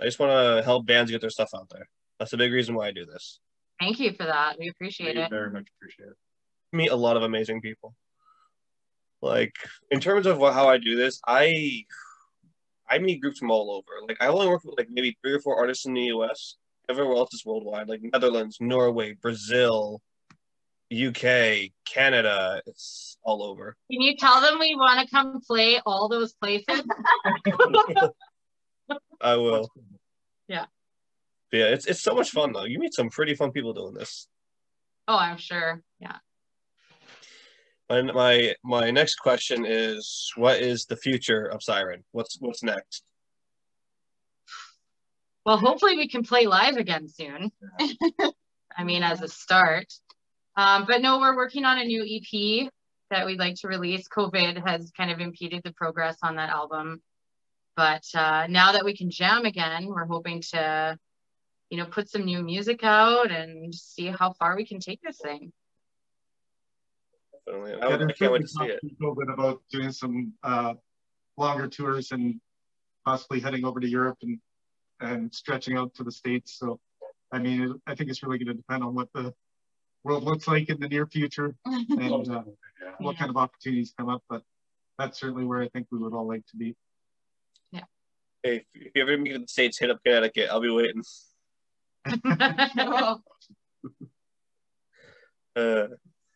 I 0.00 0.04
just 0.04 0.18
want 0.18 0.32
to 0.32 0.62
help 0.64 0.86
bands 0.86 1.10
get 1.10 1.20
their 1.20 1.30
stuff 1.30 1.50
out 1.54 1.68
there. 1.70 1.88
That's 2.18 2.30
the 2.30 2.36
big 2.36 2.52
reason 2.52 2.74
why 2.74 2.88
I 2.88 2.90
do 2.92 3.04
this. 3.04 3.38
Thank 3.78 4.00
you 4.00 4.12
for 4.12 4.24
that. 4.24 4.58
We 4.58 4.68
appreciate 4.68 5.16
We 5.16 5.22
it. 5.22 5.30
very 5.30 5.50
much 5.50 5.66
appreciate 5.76 6.08
it. 6.08 6.16
meet 6.72 6.90
a 6.90 6.96
lot 6.96 7.16
of 7.16 7.22
amazing 7.22 7.60
people. 7.60 7.94
Like 9.20 9.54
in 9.90 10.00
terms 10.00 10.26
of 10.26 10.38
what, 10.38 10.54
how 10.54 10.68
I 10.68 10.78
do 10.78 10.96
this, 10.96 11.20
I 11.26 11.84
I 12.92 12.98
meet 12.98 13.22
groups 13.22 13.38
from 13.38 13.50
all 13.50 13.70
over. 13.72 14.06
Like 14.06 14.18
I 14.20 14.26
only 14.26 14.46
work 14.48 14.64
with 14.64 14.74
like 14.76 14.88
maybe 14.90 15.16
three 15.22 15.32
or 15.32 15.40
four 15.40 15.58
artists 15.58 15.86
in 15.86 15.94
the 15.94 16.02
U.S. 16.16 16.56
Everywhere 16.90 17.16
else 17.16 17.32
is 17.32 17.42
worldwide, 17.46 17.88
like 17.88 18.02
Netherlands, 18.02 18.58
Norway, 18.60 19.14
Brazil, 19.14 20.02
UK, 20.92 21.70
Canada. 21.86 22.60
It's 22.66 23.16
all 23.22 23.42
over. 23.42 23.76
Can 23.90 24.02
you 24.02 24.14
tell 24.14 24.42
them 24.42 24.58
we 24.58 24.74
want 24.74 25.00
to 25.00 25.10
come 25.10 25.40
play 25.40 25.80
all 25.86 26.10
those 26.10 26.34
places? 26.34 26.82
I 29.22 29.36
will. 29.36 29.70
Yeah. 30.46 30.66
Yeah, 31.50 31.66
it's 31.66 31.86
it's 31.86 32.02
so 32.02 32.14
much 32.14 32.30
fun 32.30 32.52
though. 32.52 32.64
You 32.64 32.78
meet 32.78 32.92
some 32.92 33.08
pretty 33.08 33.34
fun 33.34 33.52
people 33.52 33.72
doing 33.72 33.94
this. 33.94 34.28
Oh, 35.08 35.16
I'm 35.16 35.38
sure. 35.38 35.82
Yeah. 35.98 36.16
And 37.92 38.10
my 38.14 38.54
my 38.64 38.90
next 38.90 39.16
question 39.16 39.66
is, 39.66 40.32
what 40.36 40.60
is 40.60 40.86
the 40.86 40.96
future 40.96 41.44
of 41.44 41.62
Siren? 41.62 42.02
What's 42.12 42.38
what's 42.40 42.62
next? 42.62 43.02
Well, 45.44 45.58
hopefully 45.58 45.98
we 45.98 46.08
can 46.08 46.22
play 46.22 46.46
live 46.46 46.78
again 46.78 47.06
soon. 47.06 47.52
I 48.78 48.84
mean, 48.84 49.02
as 49.02 49.20
a 49.20 49.28
start. 49.28 49.92
Um, 50.56 50.86
but 50.88 51.02
no, 51.02 51.18
we're 51.18 51.36
working 51.36 51.66
on 51.66 51.78
a 51.78 51.84
new 51.84 52.02
EP 52.02 52.70
that 53.10 53.26
we'd 53.26 53.38
like 53.38 53.56
to 53.56 53.68
release. 53.68 54.08
COVID 54.08 54.66
has 54.66 54.90
kind 54.96 55.10
of 55.10 55.20
impeded 55.20 55.60
the 55.62 55.72
progress 55.74 56.16
on 56.22 56.36
that 56.36 56.48
album. 56.48 57.02
But 57.76 58.04
uh, 58.14 58.46
now 58.48 58.72
that 58.72 58.86
we 58.86 58.96
can 58.96 59.10
jam 59.10 59.44
again, 59.44 59.84
we're 59.84 60.06
hoping 60.06 60.40
to, 60.52 60.96
you 61.68 61.76
know, 61.76 61.86
put 61.86 62.08
some 62.08 62.24
new 62.24 62.42
music 62.42 62.84
out 62.84 63.30
and 63.30 63.74
see 63.74 64.06
how 64.06 64.32
far 64.32 64.56
we 64.56 64.64
can 64.64 64.80
take 64.80 65.00
this 65.02 65.18
thing. 65.18 65.52
Definitely. 67.46 67.72
Yeah, 67.78 67.86
I, 67.86 67.94
I 67.94 67.96
there's 67.96 68.12
can't 68.18 68.32
wait 68.32 68.42
to 68.42 68.48
see 68.48 68.64
it. 68.64 68.80
talk 68.80 68.80
pre-COVID 68.80 69.32
about 69.32 69.62
doing 69.70 69.90
some 69.92 70.32
uh, 70.42 70.74
longer 71.36 71.66
tours 71.68 72.12
and 72.12 72.40
possibly 73.04 73.40
heading 73.40 73.64
over 73.64 73.80
to 73.80 73.88
Europe 73.88 74.18
and 74.22 74.38
and 75.00 75.34
stretching 75.34 75.76
out 75.76 75.92
to 75.94 76.04
the 76.04 76.12
states. 76.12 76.56
So, 76.58 76.78
I 77.32 77.40
mean, 77.40 77.62
it, 77.62 77.70
I 77.88 77.94
think 77.96 78.08
it's 78.10 78.22
really 78.22 78.38
going 78.38 78.48
to 78.48 78.54
depend 78.54 78.84
on 78.84 78.94
what 78.94 79.08
the 79.12 79.34
world 80.04 80.22
looks 80.22 80.46
like 80.46 80.68
in 80.68 80.78
the 80.78 80.88
near 80.88 81.06
future 81.08 81.56
and 81.64 82.30
uh, 82.30 82.42
Yeah. 82.80 82.92
what 82.98 83.16
kind 83.18 83.28
of 83.30 83.36
opportunities 83.36 83.92
come 83.98 84.08
up. 84.08 84.22
But 84.28 84.42
that's 84.98 85.18
certainly 85.18 85.44
where 85.44 85.60
I 85.60 85.68
think 85.70 85.88
we 85.90 85.98
would 85.98 86.14
all 86.14 86.28
like 86.28 86.46
to 86.52 86.56
be. 86.56 86.76
Yeah. 87.72 87.84
Hey, 88.44 88.56
if 88.58 88.64
if 88.74 88.92
you 88.94 89.02
ever 89.02 89.18
meet 89.18 89.34
in 89.34 89.40
the 89.42 89.48
States, 89.48 89.78
hit 89.80 89.90
up 89.90 89.98
Connecticut. 90.04 90.48
I'll 90.50 90.60
be 90.60 90.70
waiting. 90.70 91.02
Uh, 95.54 95.84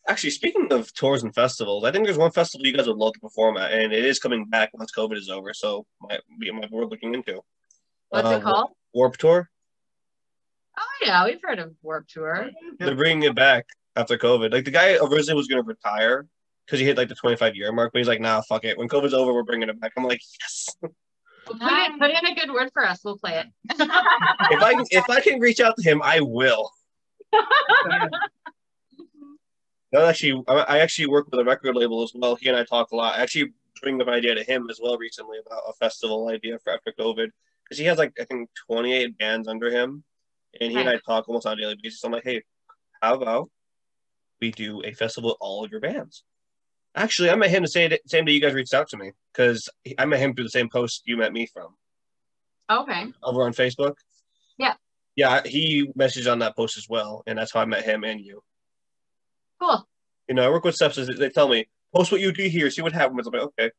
actually, 0.08 0.30
speaking 0.30 0.72
of 0.72 0.92
tours 0.94 1.22
and 1.22 1.34
festivals, 1.34 1.84
I 1.84 1.90
think 1.92 2.04
there's 2.04 2.18
one 2.18 2.30
festival 2.30 2.66
you 2.66 2.76
guys 2.76 2.86
would 2.86 2.96
love 2.96 3.12
to 3.14 3.20
perform 3.20 3.56
at, 3.56 3.72
and 3.72 3.92
it 3.92 4.04
is 4.04 4.18
coming 4.18 4.44
back 4.46 4.70
once 4.74 4.92
COVID 4.96 5.16
is 5.16 5.28
over. 5.28 5.52
So 5.54 5.86
might 6.00 6.20
be 6.38 6.50
might 6.50 6.70
be 6.70 6.76
worth 6.76 6.90
looking 6.90 7.14
into. 7.14 7.40
What's 8.08 8.28
Uh, 8.28 8.32
it 8.36 8.42
called? 8.42 8.70
Warp 8.94 9.16
Tour. 9.16 9.48
Oh 10.78 10.82
yeah, 11.06 11.24
we've 11.24 11.40
heard 11.42 11.58
of 11.58 11.74
Warp 11.82 12.06
Tour. 12.08 12.50
They're 12.78 12.94
bringing 12.94 13.24
it 13.24 13.34
back 13.34 13.66
after 13.96 14.16
COVID. 14.18 14.52
Like 14.52 14.64
the 14.64 14.70
guy 14.70 14.94
originally 14.96 15.34
was 15.34 15.46
going 15.48 15.62
to 15.62 15.66
retire 15.66 16.26
because 16.66 16.80
he 16.80 16.86
hit 16.86 16.96
like 16.96 17.08
the 17.08 17.14
25 17.14 17.56
year 17.56 17.72
mark, 17.72 17.92
but 17.92 17.98
he's 17.98 18.08
like, 18.08 18.20
nah, 18.20 18.40
fuck 18.42 18.64
it. 18.64 18.76
When 18.76 18.88
COVID's 18.88 19.14
over, 19.14 19.32
we're 19.32 19.42
bringing 19.42 19.68
it 19.68 19.80
back. 19.80 19.92
I'm 19.96 20.04
like, 20.04 20.20
yes. 20.40 20.76
Put 21.46 21.62
in, 21.62 21.98
put 21.98 22.10
in 22.10 22.26
a 22.26 22.34
good 22.34 22.50
word 22.52 22.70
for 22.72 22.84
us. 22.84 23.00
We'll 23.04 23.18
play 23.18 23.38
it. 23.38 23.46
if 23.70 24.62
I 24.62 24.84
if 24.90 25.08
I 25.08 25.20
can 25.20 25.38
reach 25.40 25.60
out 25.60 25.76
to 25.76 25.82
him, 25.82 26.02
I 26.02 26.20
will. 26.20 26.70
No, 29.92 30.04
actually, 30.04 30.42
I 30.48 30.54
I 30.54 30.78
actually 30.78 31.06
work 31.08 31.26
with 31.30 31.40
a 31.40 31.44
record 31.44 31.76
label 31.76 32.02
as 32.02 32.12
well. 32.14 32.34
He 32.36 32.48
and 32.48 32.56
I 32.56 32.64
talk 32.64 32.90
a 32.90 32.96
lot. 32.96 33.18
I 33.18 33.22
actually 33.22 33.52
bring 33.82 34.00
up 34.00 34.08
an 34.08 34.14
idea 34.14 34.34
to 34.34 34.42
him 34.42 34.68
as 34.70 34.80
well 34.82 34.96
recently 34.98 35.38
about 35.44 35.62
a 35.68 35.72
festival 35.74 36.28
idea 36.28 36.58
for 36.58 36.72
after 36.72 36.92
COVID 36.98 37.28
because 37.64 37.78
he 37.78 37.84
has 37.84 37.98
like 37.98 38.12
I 38.20 38.24
think 38.24 38.48
28 38.68 39.16
bands 39.18 39.48
under 39.48 39.70
him, 39.70 40.02
and 40.60 40.72
he 40.72 40.78
and 40.78 40.88
I 40.88 40.98
talk 41.06 41.28
almost 41.28 41.46
on 41.46 41.54
a 41.58 41.60
daily 41.60 41.76
basis. 41.82 42.02
I'm 42.04 42.12
like, 42.12 42.24
hey, 42.24 42.42
how 43.00 43.14
about 43.14 43.50
we 44.40 44.50
do 44.50 44.82
a 44.84 44.92
festival 44.92 45.30
with 45.30 45.38
all 45.40 45.64
of 45.64 45.70
your 45.70 45.80
bands? 45.80 46.24
Actually, 46.94 47.30
I 47.30 47.36
met 47.36 47.50
him 47.50 47.62
the 47.62 47.68
same 47.68 47.90
day, 47.90 47.98
same 48.06 48.24
day 48.24 48.32
you 48.32 48.40
guys 48.40 48.54
reached 48.54 48.74
out 48.74 48.88
to 48.88 48.96
me 48.96 49.12
because 49.32 49.68
I 49.98 50.06
met 50.06 50.18
him 50.20 50.34
through 50.34 50.44
the 50.44 50.50
same 50.50 50.68
post 50.70 51.02
you 51.04 51.16
met 51.16 51.32
me 51.32 51.46
from 51.46 51.76
Okay. 52.70 53.06
over 53.22 53.44
on 53.44 53.52
Facebook. 53.52 53.94
Yeah. 54.58 54.74
Yeah, 55.14 55.42
he 55.44 55.88
messaged 55.98 56.30
on 56.30 56.40
that 56.40 56.56
post 56.56 56.76
as 56.76 56.88
well, 56.88 57.22
and 57.26 57.38
that's 57.38 57.52
how 57.52 57.60
I 57.60 57.64
met 57.66 57.84
him 57.84 58.02
and 58.04 58.20
you. 58.20 58.42
Cool. 59.60 59.86
You 60.28 60.34
know, 60.34 60.44
I 60.44 60.50
work 60.50 60.64
with 60.64 60.74
steps. 60.74 60.96
They 60.96 61.30
tell 61.30 61.48
me 61.48 61.66
post 61.94 62.12
what 62.12 62.20
you 62.20 62.32
do 62.32 62.48
here, 62.48 62.70
see 62.70 62.82
what 62.82 62.92
happens. 62.92 63.26
I'm 63.26 63.32
like, 63.32 63.42
okay. 63.42 63.70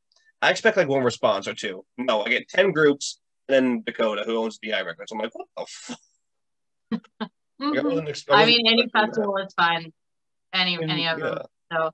I 0.41 0.51
expect 0.51 0.77
like 0.77 0.87
one 0.87 1.03
response 1.03 1.47
or 1.47 1.53
two. 1.53 1.85
No, 1.97 2.23
I 2.23 2.29
get 2.29 2.47
ten 2.47 2.71
groups, 2.71 3.19
and 3.47 3.55
then 3.55 3.83
Dakota, 3.85 4.23
who 4.25 4.37
owns 4.37 4.59
DI 4.59 4.81
Records. 4.81 5.11
I'm 5.11 5.17
like, 5.17 5.33
what 5.33 5.47
the 5.57 5.65
fuck? 5.67 5.99
Like, 7.59 7.79
I 7.79 7.81
mm-hmm. 7.81 8.33
I 8.33 8.45
mean, 8.45 8.67
any 8.67 8.87
festival 8.89 9.35
is 9.37 9.51
fine. 9.55 9.91
Any 10.53 10.75
And, 10.75 10.91
any 10.91 11.07
of 11.07 11.17
yeah, 11.17 11.25
them. 11.25 11.37
So 11.73 11.91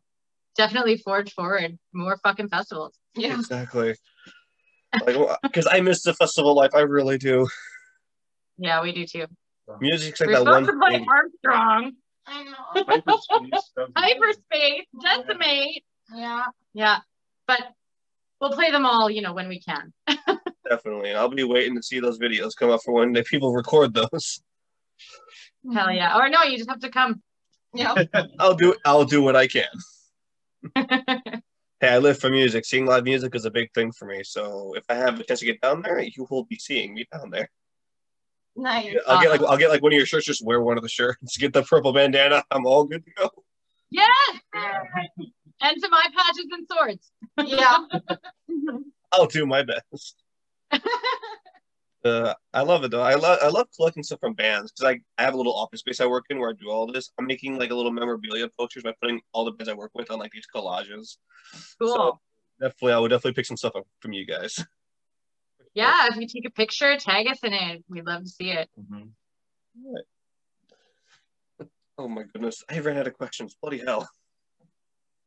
definitely 0.57 0.97
forge 0.97 1.31
forward. 1.31 1.79
More 1.93 2.17
fucking 2.17 2.49
festivals. 2.49 2.97
Yeah. 3.15 3.35
exactly. 3.35 3.95
Like, 5.05 5.15
because 5.41 5.65
I 5.65 5.79
miss 5.79 6.03
the 6.03 6.13
festival 6.13 6.53
life. 6.53 6.71
I 6.75 6.81
really 6.81 7.17
do. 7.17 7.47
Yeah, 8.57 8.81
we 8.81 8.91
do 8.91 9.05
too. 9.05 9.25
Music's 9.79 10.19
like 10.19 10.27
We're 10.27 10.43
that 10.43 10.45
one 10.45 10.65
to 10.65 10.73
play 10.73 10.97
thing. 10.97 11.05
Armstrong, 11.09 11.93
I 12.27 12.43
know. 12.43 12.51
Hyperspace 12.87 13.65
stuff. 13.65 13.89
hyperspace, 13.95 14.85
decimate. 15.01 15.83
Yeah. 16.13 16.45
Yeah, 16.73 16.97
but 17.47 17.61
we'll 18.39 18.51
play 18.51 18.71
them 18.71 18.85
all. 18.85 19.09
You 19.09 19.21
know 19.21 19.33
when 19.33 19.47
we 19.47 19.59
can. 19.59 19.93
Definitely. 20.69 21.13
I'll 21.13 21.29
be 21.29 21.43
waiting 21.43 21.75
to 21.75 21.83
see 21.83 21.99
those 21.99 22.19
videos 22.19 22.55
come 22.57 22.71
up 22.71 22.81
for 22.83 22.93
when 22.93 23.13
the 23.13 23.23
people 23.23 23.53
record 23.53 23.93
those. 23.93 24.41
Hell 25.71 25.91
yeah. 25.91 26.17
Or 26.17 26.29
no, 26.29 26.43
you 26.43 26.57
just 26.57 26.69
have 26.69 26.79
to 26.79 26.89
come. 26.89 27.21
Yeah. 27.73 27.93
I'll 28.39 28.55
do. 28.55 28.75
I'll 28.85 29.05
do 29.05 29.21
what 29.21 29.35
I 29.35 29.47
can. 29.47 29.65
Hey, 31.83 31.89
I 31.89 31.97
live 31.97 32.17
for 32.17 32.29
music. 32.29 32.63
Seeing 32.63 32.85
live 32.85 33.03
music 33.03 33.35
is 33.35 33.43
a 33.43 33.51
big 33.51 33.69
thing 33.73 33.91
for 33.91 34.05
me. 34.05 34.21
So 34.23 34.73
if 34.77 34.85
I 34.87 34.93
have 34.93 35.19
a 35.19 35.23
chance 35.25 35.41
to 35.41 35.45
get 35.45 35.59
down 35.59 35.81
there, 35.81 35.99
you 35.99 36.25
will 36.29 36.45
be 36.45 36.55
seeing 36.55 36.93
me 36.93 37.05
down 37.11 37.29
there. 37.29 37.49
Nice. 38.55 38.95
I'll 39.07 39.21
get 39.21 39.31
like 39.31 39.41
I'll 39.41 39.57
get 39.57 39.69
like 39.69 39.81
one 39.81 39.93
of 39.93 39.97
your 39.97 40.05
shirts. 40.05 40.25
Just 40.25 40.45
wear 40.45 40.61
one 40.61 40.77
of 40.77 40.83
the 40.83 40.89
shirts. 40.89 41.37
Get 41.37 41.53
the 41.53 41.63
purple 41.63 41.91
bandana. 41.91 42.43
I'm 42.51 42.65
all 42.65 42.83
good 42.83 43.03
to 43.05 43.11
go. 43.11 43.29
Yes. 43.89 44.39
And 45.61 45.81
to 45.81 45.89
my 45.89 46.05
patches 46.15 46.47
and 46.51 46.67
swords. 46.71 47.11
Yeah. 47.45 47.77
I'll 49.11 49.27
do 49.27 49.45
my 49.45 49.63
best. 49.63 50.21
Uh, 52.05 52.33
I 52.53 52.63
love 52.63 52.83
it 52.83 52.91
though. 52.91 53.01
I 53.01 53.15
love 53.15 53.39
I 53.41 53.47
love 53.47 53.67
collecting 53.77 54.03
stuff 54.03 54.19
from 54.19 54.33
bands 54.33 54.73
because 54.73 54.93
I, 54.93 54.99
I 55.17 55.23
have 55.23 55.35
a 55.35 55.37
little 55.37 55.55
office 55.55 55.79
space 55.79 56.01
I 56.01 56.05
work 56.05 56.25
in 56.29 56.37
where 56.37 56.49
I 56.49 56.53
do 56.53 56.69
all 56.69 56.85
this. 56.85 57.11
I'm 57.17 57.25
making 57.25 57.57
like 57.57 57.71
a 57.71 57.75
little 57.75 57.93
memorabilia 57.93 58.49
posters 58.59 58.83
by 58.83 58.93
putting 59.01 59.21
all 59.31 59.45
the 59.45 59.51
bands 59.51 59.69
I 59.69 59.73
work 59.73 59.91
with 59.93 60.11
on 60.11 60.19
like 60.19 60.31
these 60.31 60.45
collages. 60.53 61.15
Cool. 61.79 61.93
So 61.93 62.19
definitely, 62.59 62.91
I 62.91 62.99
would 62.99 63.07
definitely 63.07 63.35
pick 63.35 63.45
some 63.45 63.55
stuff 63.55 63.77
up 63.77 63.87
from 64.01 64.11
you 64.11 64.25
guys. 64.25 64.65
Yeah, 65.73 66.07
if 66.09 66.15
you 66.17 66.27
take 66.27 66.45
a 66.45 66.51
picture, 66.51 66.95
tag 66.97 67.27
us 67.27 67.39
in 67.43 67.53
it. 67.53 67.83
We'd 67.89 68.05
love 68.05 68.23
to 68.23 68.29
see 68.29 68.51
it. 68.51 68.69
Mhm. 68.79 69.09
Oh 71.95 72.07
my 72.07 72.23
goodness, 72.23 72.63
I 72.67 72.79
ran 72.79 72.97
out 72.97 73.05
of 73.05 73.13
questions. 73.13 73.55
Bloody 73.61 73.77
hell! 73.77 74.09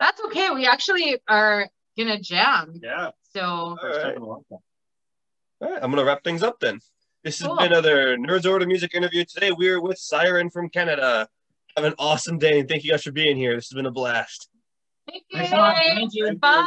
That's 0.00 0.20
okay. 0.26 0.50
We 0.50 0.66
actually 0.66 1.16
are 1.28 1.68
gonna 1.96 2.20
jam. 2.20 2.80
Yeah. 2.82 3.12
So 3.32 3.76
First 3.80 4.00
time 4.00 4.08
right. 4.08 4.16
in 4.16 4.22
a 4.22 4.26
long 4.26 4.42
time. 4.50 4.58
All 5.60 5.70
right, 5.70 5.78
I'm 5.80 5.90
gonna 5.90 6.04
wrap 6.04 6.24
things 6.24 6.42
up 6.42 6.58
then. 6.58 6.80
This 7.22 7.38
has 7.38 7.48
been 7.48 7.66
another 7.66 8.16
Nerds 8.16 8.50
Order 8.50 8.66
Music 8.66 8.94
interview. 8.94 9.24
Today 9.24 9.52
we're 9.52 9.80
with 9.80 9.96
Siren 9.98 10.50
from 10.50 10.68
Canada. 10.68 11.28
Have 11.76 11.84
an 11.84 11.94
awesome 12.00 12.38
day 12.38 12.58
and 12.58 12.68
thank 12.68 12.82
you 12.82 12.90
guys 12.90 13.04
for 13.04 13.12
being 13.12 13.36
here. 13.36 13.54
This 13.54 13.68
has 13.70 13.76
been 13.76 13.86
a 13.86 13.90
blast. 13.92 14.48
thank 15.08 15.22
you. 15.30 15.38
Thanks 15.38 15.52
a 15.52 15.56
lot. 15.56 15.76
Thank 15.76 16.14
you. 16.14 16.34
Bye. 16.34 16.66